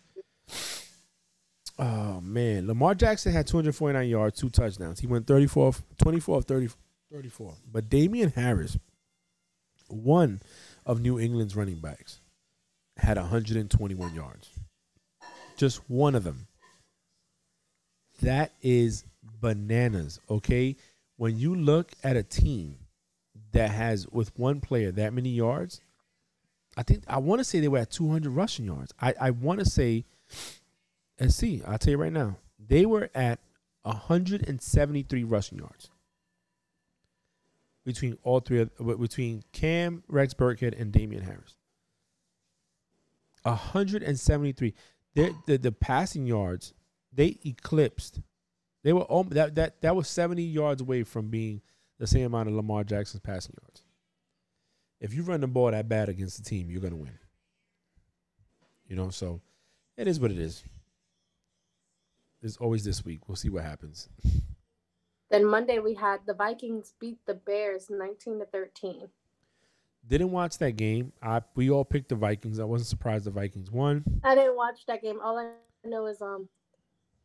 [1.77, 4.99] Oh man, Lamar Jackson had 249 yards, two touchdowns.
[4.99, 6.69] He went 34, 24 of 30,
[7.15, 7.53] 34.
[7.71, 8.77] But Damien Harris,
[9.87, 10.41] one
[10.85, 12.19] of New England's running backs,
[12.97, 14.49] had 121 yards.
[15.55, 16.47] Just one of them.
[18.21, 19.05] That is
[19.39, 20.75] bananas, okay?
[21.15, 22.79] When you look at a team
[23.53, 25.79] that has with one player that many yards,
[26.75, 28.93] I think I want to say they were at 200 rushing yards.
[28.99, 30.03] I I want to say,
[31.17, 31.61] let's see.
[31.65, 33.39] I'll tell you right now, they were at
[33.83, 35.89] 173 rushing yards
[37.85, 41.55] between all three of between Cam, Rex Burkhead, and Damien Harris.
[43.43, 44.73] 173.
[45.13, 46.73] The, the the passing yards
[47.13, 48.19] they eclipsed.
[48.83, 51.61] They were that that that was 70 yards away from being
[51.97, 53.83] the same amount of Lamar Jackson's passing yards.
[54.99, 57.17] If you run the ball that bad against the team, you're gonna win.
[58.87, 59.41] You know, so
[59.97, 60.63] it is what it is.
[62.41, 63.27] It's always this week.
[63.27, 64.09] We'll see what happens.
[65.29, 69.07] Then Monday we had the Vikings beat the Bears 19 to 13.
[70.07, 71.13] Didn't watch that game.
[71.21, 72.59] I we all picked the Vikings.
[72.59, 74.03] I wasn't surprised the Vikings won.
[74.23, 75.19] I didn't watch that game.
[75.21, 75.49] All I
[75.87, 76.47] know is um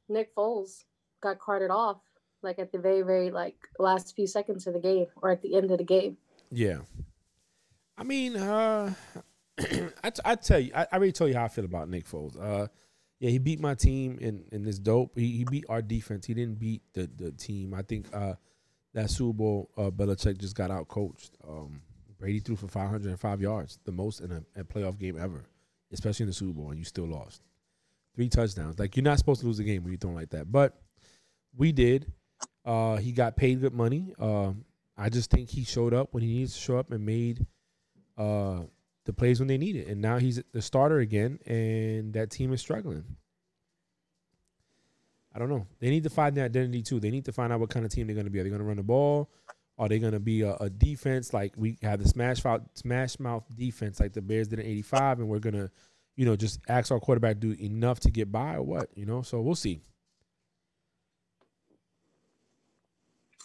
[0.09, 0.85] Nick Foles
[1.21, 1.99] got carted off
[2.43, 5.55] like at the very very like last few seconds of the game or at the
[5.55, 6.17] end of the game.
[6.51, 6.79] Yeah.
[7.99, 8.95] I mean, uh
[10.03, 12.09] I, t- I tell you, I, I already told you how I feel about Nick
[12.09, 12.41] Foles.
[12.41, 12.69] Uh,
[13.21, 15.17] yeah, he beat my team in, in this dope.
[15.17, 16.27] He, he beat our defense.
[16.27, 17.75] He didn't beat the, the team.
[17.75, 18.35] I think uh,
[18.95, 21.37] that Super Bowl, uh, Belichick just got out coached.
[21.47, 21.83] Um,
[22.19, 25.45] Brady threw for 505 yards, the most in a, a, playoff game ever,
[25.93, 27.43] especially in the Super Bowl, and you still lost.
[28.15, 28.79] Three touchdowns.
[28.79, 30.51] Like, you're not supposed to lose a game when you don't like that.
[30.51, 30.81] But
[31.55, 32.11] we did.
[32.65, 34.15] Uh, he got paid good money.
[34.19, 34.65] Um,
[34.97, 37.47] I just think he showed up when he needs to show up and made
[38.17, 38.61] uh,
[39.05, 39.89] the plays when they need it.
[39.89, 43.17] And now he's the starter again, and that team is struggling.
[45.35, 45.67] I don't know.
[45.79, 47.01] They need to find their identity too.
[47.01, 48.41] They need to find out what kind of team they're going to be.
[48.41, 49.31] Are they going to run the ball?
[49.79, 53.19] Are they going to be a, a, defense like we have the smash mouth, smash
[53.19, 55.71] mouth defense like the Bears did in '85, and we're going to,
[56.17, 58.91] you know, just ask our quarterback to do enough to get by or what?
[58.95, 59.81] You know, so we'll see.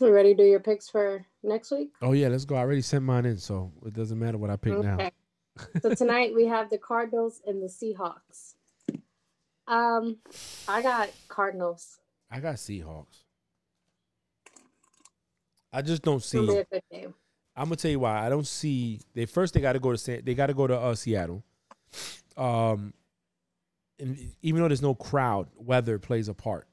[0.02, 1.92] You ready to do your picks for next week?
[2.02, 2.56] Oh yeah, let's go.
[2.56, 4.88] I already sent mine in, so it doesn't matter what I pick okay.
[4.88, 5.10] now
[5.82, 8.56] so tonight we have the Cardinals and the Seahawks.
[9.68, 10.18] Um,
[10.68, 11.98] I got Cardinals.
[12.30, 13.24] I got Seahawks.
[15.72, 16.40] I just don't see.
[17.58, 18.26] I'm gonna tell you why.
[18.26, 19.00] I don't see.
[19.14, 21.44] They first they got to go to San, they got to go to uh, Seattle.
[22.38, 22.94] Um,
[24.00, 26.68] and even though there's no crowd, weather plays a part.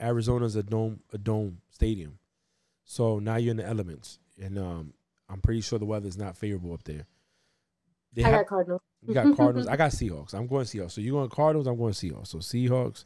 [0.00, 2.18] Arizona's a dome a dome stadium,
[2.84, 4.94] so now you're in the elements, and um,
[5.28, 7.06] I'm pretty sure the weather is not favorable up there.
[8.12, 8.82] They I have, got Cardinals.
[9.06, 9.66] You got Cardinals.
[9.68, 10.34] I got Seahawks.
[10.34, 10.92] I'm going Seahawks.
[10.92, 11.66] So you going Cardinals?
[11.66, 12.28] I'm going Seahawks.
[12.28, 13.04] So Seahawks.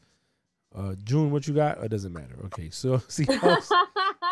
[0.75, 1.83] Uh, June, what you got?
[1.85, 2.37] It doesn't matter.
[2.47, 3.71] Okay, so Seahawks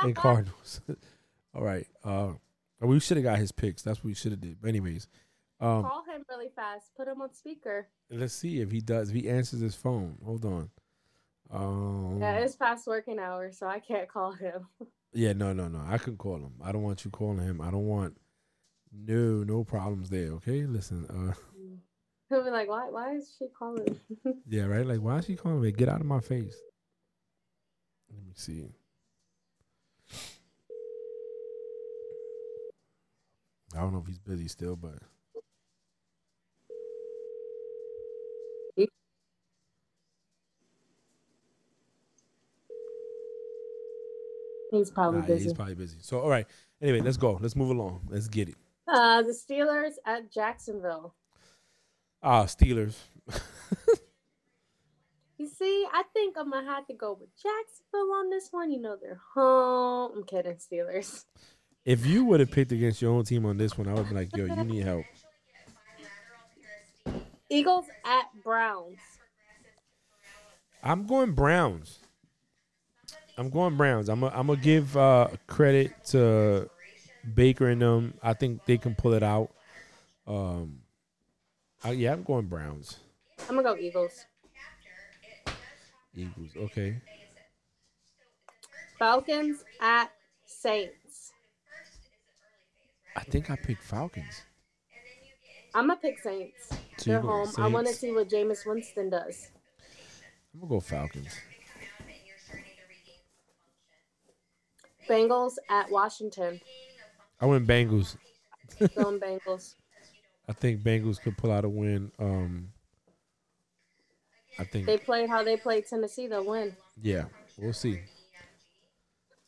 [0.03, 0.81] and Cardinals.
[1.55, 1.87] All right.
[2.05, 2.33] Uh,
[2.81, 3.83] we should have got his picks.
[3.83, 4.57] That's what we should have did.
[4.61, 5.09] But anyways,
[5.61, 6.93] um, call him really fast.
[6.97, 7.89] Put him on speaker.
[8.11, 9.11] Let's see if he does.
[9.11, 10.17] If he answers his phone.
[10.25, 10.71] Hold on.
[11.51, 14.69] Um, yeah, it's past working hours, so I can't call him.
[15.13, 15.83] yeah, no, no, no.
[15.87, 16.53] I can call him.
[16.63, 17.61] I don't want you calling him.
[17.61, 18.17] I don't want
[18.93, 20.31] no, no problems there.
[20.33, 21.07] Okay, listen.
[21.07, 21.35] Uh,
[22.29, 22.89] He'll be like, "Why?
[22.91, 23.99] Why is she calling?"
[24.49, 24.87] yeah, right.
[24.87, 25.73] Like, why is she calling me?
[25.73, 26.57] Get out of my face.
[28.13, 28.69] Let me see.
[33.75, 34.99] I don't know if he's busy still, but.
[44.71, 45.45] He's probably nah, busy.
[45.45, 45.99] He's probably busy.
[46.01, 46.47] So, all right.
[46.81, 47.39] Anyway, let's go.
[47.41, 48.03] Let's move along.
[48.09, 48.55] Let's get it.
[48.91, 51.15] Uh, the Steelers at Jacksonville.
[52.23, 52.97] Ah, Steelers.
[55.39, 58.73] you see, I think I'm gonna have to go with Jacksonville on this one.
[58.73, 60.13] You know they're home.
[60.17, 61.25] I'm kidding, Steelers.
[61.85, 64.15] If you would have picked against your own team on this one, I would be
[64.15, 65.05] like, "Yo, you need help."
[67.49, 68.99] Eagles at Browns.
[70.83, 72.01] I'm going Browns.
[73.39, 74.09] I'm going Browns.
[74.09, 76.69] I'm gonna give uh, credit to
[77.35, 78.15] Baker and them.
[78.23, 79.51] I think they can pull it out.
[80.27, 80.81] Um,
[81.83, 82.99] I, yeah, I'm going Browns.
[83.49, 84.27] I'm gonna go Eagles.
[86.15, 87.01] Eagles, okay.
[88.99, 90.11] Falcons at
[90.45, 91.33] Saints.
[93.17, 94.43] I think I picked Falcons.
[95.75, 96.69] I'm gonna pick Saints.
[96.97, 97.47] So They're home.
[97.47, 97.59] Saints.
[97.59, 99.51] I want to see what Jameis Winston does.
[100.53, 101.35] I'm gonna go Falcons.
[105.09, 106.61] Bengals at Washington.
[107.41, 108.17] I went Bengals.
[108.95, 109.75] Going Bengals.
[110.49, 112.11] I think Bengals could pull out a win.
[112.19, 112.73] Um,
[114.59, 116.27] I think they played how they played Tennessee.
[116.27, 116.77] They'll win.
[117.01, 117.25] Yeah,
[117.57, 118.01] we'll see.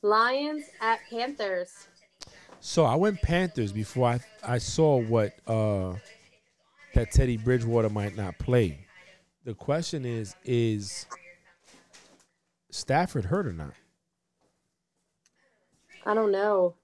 [0.01, 1.89] Lions at Panthers.
[2.61, 5.95] So I went Panthers before I I saw what uh,
[6.95, 8.87] that Teddy Bridgewater might not play.
[9.45, 11.07] The question is is
[12.71, 13.75] Stafford hurt or not?
[16.07, 16.75] I don't know.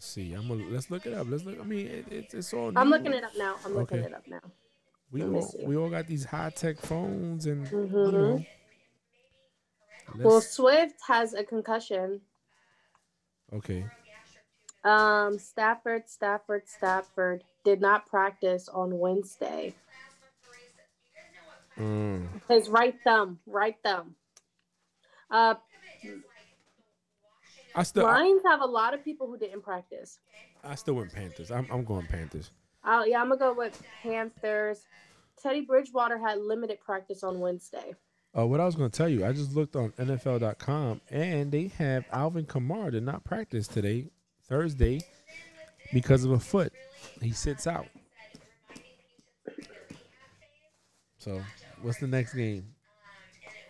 [0.00, 0.32] Let's see.
[0.32, 1.26] I'm gonna let's look it up.
[1.28, 1.60] Let's look.
[1.60, 2.72] I mean, it, it's it's all.
[2.74, 2.90] I'm new.
[2.90, 3.56] looking it up now.
[3.66, 4.06] I'm looking Okay.
[4.08, 4.40] it up now.
[5.12, 8.12] We Let all we all got these high tech phones and you Mhm.
[8.14, 8.44] know.
[10.24, 12.22] Well, Swift has a concussion.
[13.52, 13.84] okay.
[14.84, 19.74] Um, Stafford, Stafford, Stafford did not practice on Wednesday.
[21.78, 22.26] Mm.
[22.48, 24.14] His right thumb, right thumb.
[25.30, 25.56] Uh,
[27.74, 30.18] I still I, have a lot of people who didn't practice.
[30.64, 31.50] I still went Panthers.
[31.50, 32.50] I'm I'm going Panthers.
[32.84, 34.86] Uh, yeah, I'm gonna go with Panthers.
[35.42, 37.94] Teddy Bridgewater had limited practice on Wednesday.
[38.36, 41.68] Uh, what I was going to tell you, I just looked on NFL.com and they
[41.78, 44.06] have Alvin Kamara did not practice today,
[44.44, 45.00] Thursday,
[45.92, 46.72] because of a foot.
[47.20, 47.86] He sits out.
[51.18, 51.42] So,
[51.82, 52.66] what's the next game?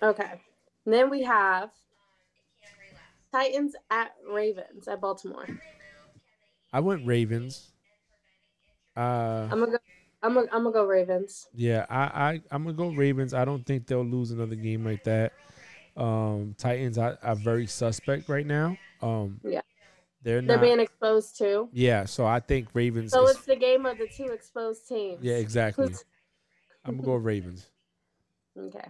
[0.03, 0.41] Okay.
[0.85, 1.71] And then we have
[3.33, 5.47] Titans at Ravens at Baltimore.
[6.73, 7.71] I went Ravens.
[8.97, 9.79] Uh, I'm gonna go.
[10.23, 11.49] I'm gonna, I'm gonna go Ravens.
[11.55, 13.33] yeah, I, I I'm gonna go Ravens.
[13.35, 15.33] I don't think they'll lose another game like that.
[15.97, 18.77] Um, Titans are, are very suspect right now.
[19.03, 19.61] Um, Yeah.
[20.23, 20.63] they're They're not.
[20.63, 21.69] being exposed too.
[21.73, 23.13] yeah, so I think Ravens.
[23.13, 25.19] So is- it's the game of the two exposed teams.
[25.23, 25.87] yeah, exactly.
[26.85, 27.67] I'm gonna go Ravens.
[28.59, 28.85] Okay.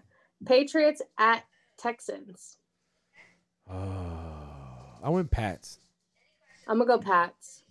[0.46, 1.44] Patriots at
[1.76, 2.56] Texans.
[3.70, 4.19] Uh,
[5.02, 5.78] I went Pats.
[6.66, 7.64] I'm gonna go Pats.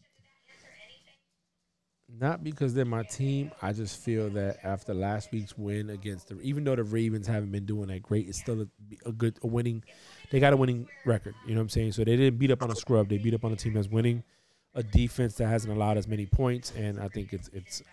[2.11, 3.51] Not because they're my team.
[3.61, 7.51] I just feel that after last week's win against the, even though the Ravens haven't
[7.51, 8.67] been doing that great, it's still a,
[9.07, 9.83] a good a winning.
[10.31, 11.35] They got a winning record.
[11.45, 11.91] You know what I'm saying?
[11.91, 13.09] So they didn't beat up on a scrub.
[13.09, 14.23] They beat up on a team that's winning,
[14.73, 17.83] a defense that hasn't allowed as many points, and I think it's it's,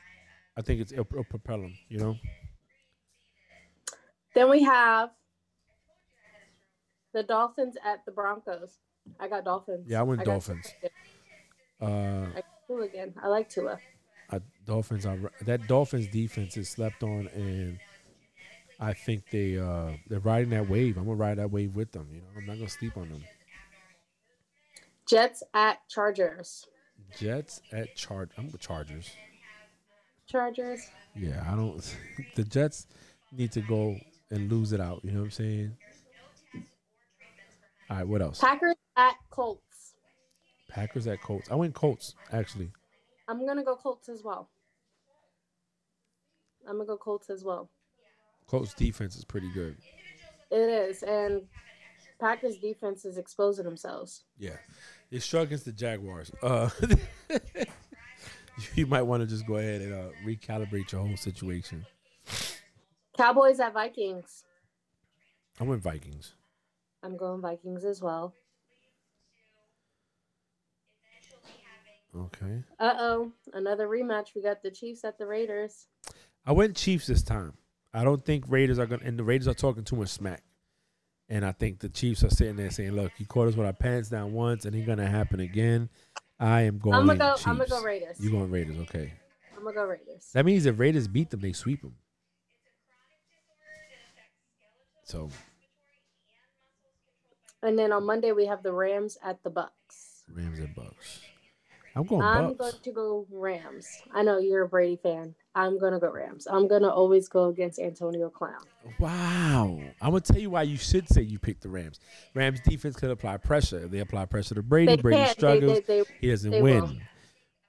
[0.57, 1.75] I think it's it'll, it'll propel them.
[1.91, 2.17] You know,
[4.35, 5.11] Then we have
[7.13, 8.79] the Dolphins at the Broncos.
[9.21, 9.87] I got Dolphins.
[9.89, 10.75] Yeah, I went got Dolphins.
[11.81, 13.15] uh, I Tua again.
[13.23, 13.79] I like Tua.
[14.31, 17.79] I, Dolphins are that Dolphins defense is slept on, and
[18.81, 20.97] I think they uh they're riding that wave.
[20.97, 22.09] I'm gonna ride that wave with them.
[22.13, 23.25] You know, I'm not gonna sleep on them.
[25.09, 26.67] Jets at Chargers.
[27.17, 28.31] Jets at Charge.
[28.37, 29.11] I'm with Chargers.
[30.27, 30.91] Chargers.
[31.15, 31.97] Yeah, I don't.
[32.35, 32.87] The Jets
[33.33, 33.97] need to go
[34.31, 35.01] and lose it out.
[35.05, 35.77] You know what I'm saying?
[37.89, 38.41] All right, what else?
[38.41, 39.95] Packers at Colts.
[40.69, 41.51] Packers at Colts.
[41.51, 42.71] I went Colts actually.
[43.29, 44.49] I'm gonna go Colts as well.
[46.67, 47.71] I'm gonna go Colts as well.
[48.47, 49.77] Colts defense is pretty good.
[50.51, 51.43] It is, and
[52.21, 54.25] Packers defense is exposing themselves.
[54.39, 54.57] Yeah,
[55.11, 56.31] they struck against the Jaguars.
[56.43, 56.71] Uh,
[58.75, 61.85] you might want to just go ahead and uh, recalibrate your whole situation.
[63.17, 64.45] Cowboys at Vikings.
[65.59, 66.35] I went Vikings.
[67.03, 68.35] I'm going Vikings as well.
[72.15, 72.63] Okay.
[72.79, 74.29] Uh oh, another rematch.
[74.35, 75.87] We got the Chiefs at the Raiders.
[76.47, 77.53] I went Chiefs this time.
[77.93, 80.43] I don't think Raiders are gonna, and the Raiders are talking too much smack.
[81.29, 83.73] And I think the Chiefs are sitting there saying, "Look, he caught us with our
[83.73, 85.91] pants down once, and it's gonna happen again."
[86.39, 86.95] I am going.
[86.95, 87.33] I'm gonna go.
[87.35, 87.47] Chiefs.
[87.47, 88.21] I'm gonna go Raiders.
[88.21, 88.79] You going Raiders?
[88.81, 89.13] Okay.
[89.57, 90.31] I'm gonna go Raiders.
[90.33, 91.97] That means if Raiders beat them, they sweep them.
[95.05, 95.31] So
[97.63, 100.23] And then on Monday we have the Rams at the Bucks.
[100.33, 101.21] Rams at Bucks.
[101.95, 102.59] I'm going I'm Bucks.
[102.73, 103.89] going to go Rams.
[104.13, 105.35] I know you're a Brady fan.
[105.55, 106.47] I'm gonna go Rams.
[106.51, 108.61] I'm gonna always go against Antonio Clown.
[109.01, 109.81] Wow.
[110.03, 111.99] I'm gonna tell you why you should say you picked the Rams.
[112.35, 113.85] Rams defense could apply pressure.
[113.85, 115.31] If they apply pressure to Brady, They Brady can't.
[115.39, 115.81] Struggles.
[115.87, 116.83] they- they- he doesn't win.
[116.83, 116.93] will.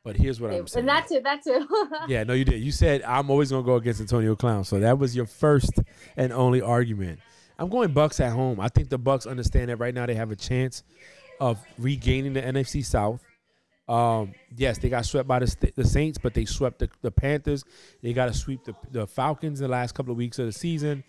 [0.03, 0.81] But here's what I'm saying.
[0.81, 1.23] and that's it.
[1.23, 1.63] That's it.
[2.09, 2.61] yeah, no, you did.
[2.61, 4.65] You said I'm always gonna go against Antonio Clown.
[4.65, 5.71] So that was your first
[6.17, 7.19] and only argument.
[7.59, 8.59] I'm going Bucks at home.
[8.59, 10.83] I think the Bucks understand that right now they have a chance
[11.39, 13.21] of regaining the NFC South.
[13.87, 17.63] Um, yes, they got swept by the, the Saints, but they swept the, the Panthers.
[18.03, 20.51] They got to sweep the, the Falcons in the last couple of weeks of the
[20.51, 21.03] season,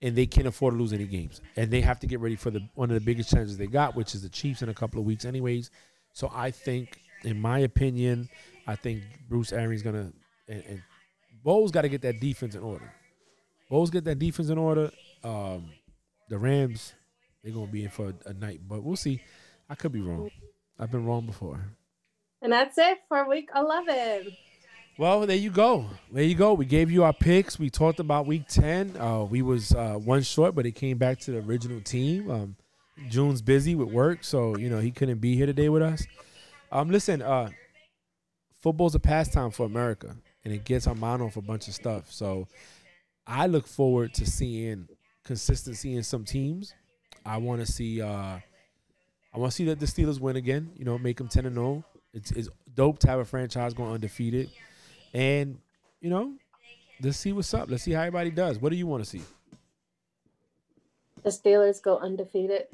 [0.00, 1.40] and they can't afford to lose any games.
[1.56, 3.94] And they have to get ready for the one of the biggest challenges they got,
[3.94, 5.70] which is the Chiefs in a couple of weeks, anyways.
[6.14, 8.28] So I think, in my opinion,
[8.66, 10.12] I think Bruce Arians gonna
[10.48, 10.82] and, and
[11.42, 12.92] Bowles got to get that defense in order.
[13.68, 14.90] Bowles get that defense in order.
[15.24, 15.70] Um,
[16.32, 16.94] the Rams,
[17.44, 19.20] they're gonna be in for a, a night, but we'll see.
[19.68, 20.30] I could be wrong.
[20.78, 21.60] I've been wrong before.
[22.40, 24.32] and that's it for week 11.
[24.96, 25.86] Well, there you go.
[26.10, 26.54] There you go.
[26.54, 27.58] We gave you our picks.
[27.58, 28.96] We talked about week ten.
[28.98, 32.30] Uh, we was uh, one short, but it came back to the original team.
[32.30, 32.56] Um,
[33.10, 36.06] June's busy with work, so you know he couldn't be here today with us.
[36.70, 37.50] Um, listen, uh,
[38.60, 42.10] football's a pastime for America, and it gets our mind off a bunch of stuff.
[42.10, 42.48] So
[43.26, 44.88] I look forward to seeing
[45.24, 46.74] consistency in some teams.
[47.24, 48.02] I want to see.
[48.02, 48.38] Uh,
[49.34, 50.72] I want to see that the Steelers win again.
[50.76, 51.84] You know, make them ten and zero.
[52.12, 54.50] It's it's dope to have a franchise going undefeated,
[55.14, 55.58] and
[56.00, 56.34] you know,
[57.00, 57.70] let's see what's up.
[57.70, 58.58] Let's see how everybody does.
[58.58, 59.22] What do you want to see?
[61.22, 62.66] The Steelers go undefeated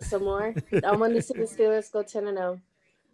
[0.00, 0.54] some more.
[0.84, 2.60] I want to see the Steelers go ten and zero.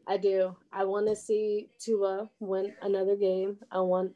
[0.07, 0.55] I do.
[0.73, 3.59] I want to see Tua win another game.
[3.71, 4.13] I want.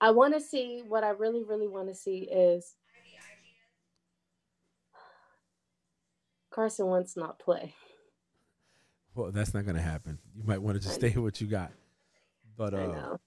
[0.00, 2.76] I want to see what I really, really want to see is
[6.58, 7.72] Carson Wentz not play.
[9.14, 10.18] Well, that's not gonna happen.
[10.34, 11.70] You might want to just stay with what you got.
[12.56, 13.18] But uh, I know.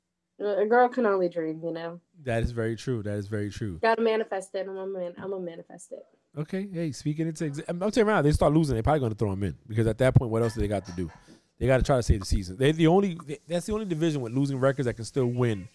[0.61, 2.01] A girl can only dream, you know.
[2.25, 3.01] That is very true.
[3.03, 3.79] That is very true.
[3.81, 4.67] Gotta manifest it.
[4.67, 5.13] I'm a man.
[5.17, 6.05] I'm a manifest it.
[6.37, 6.67] Okay.
[6.73, 8.75] Hey, speaking into, exa- I'm telling you right now, they start losing.
[8.75, 10.67] They're probably going to throw them in because at that point, what else do they
[10.67, 11.09] got to do?
[11.57, 12.57] They got to try to save the season.
[12.57, 13.17] They're the only.
[13.47, 15.69] That's the only division with losing records that can still win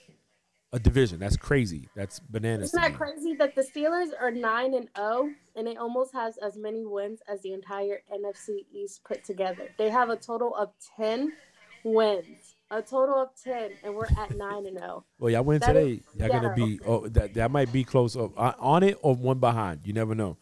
[0.73, 1.19] a division.
[1.19, 1.89] That's crazy.
[1.95, 2.71] That's bananas.
[2.71, 6.57] Isn't that crazy that the Steelers are nine and zero, and it almost has as
[6.57, 9.69] many wins as the entire NFC East put together?
[9.79, 11.33] They have a total of ten
[11.85, 14.81] wins, a total of ten, and we're at nine and oh.
[14.81, 15.05] zero.
[15.19, 16.01] Well, y'all win That today.
[16.17, 16.81] Y'all gonna be.
[16.85, 19.81] Oh, that that might be close up uh, on it or one behind.
[19.85, 20.37] You never know.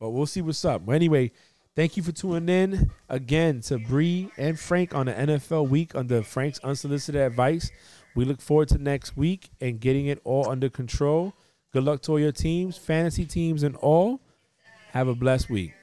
[0.00, 0.82] But we'll see what's up.
[0.82, 1.32] Well, anyway,
[1.74, 6.22] thank you for tuning in again to Bree and Frank on the NFL week under
[6.22, 7.70] Frank's unsolicited advice.
[8.18, 11.34] We look forward to next week and getting it all under control.
[11.72, 14.18] Good luck to all your teams, fantasy teams, and all.
[14.90, 15.77] Have a blessed week.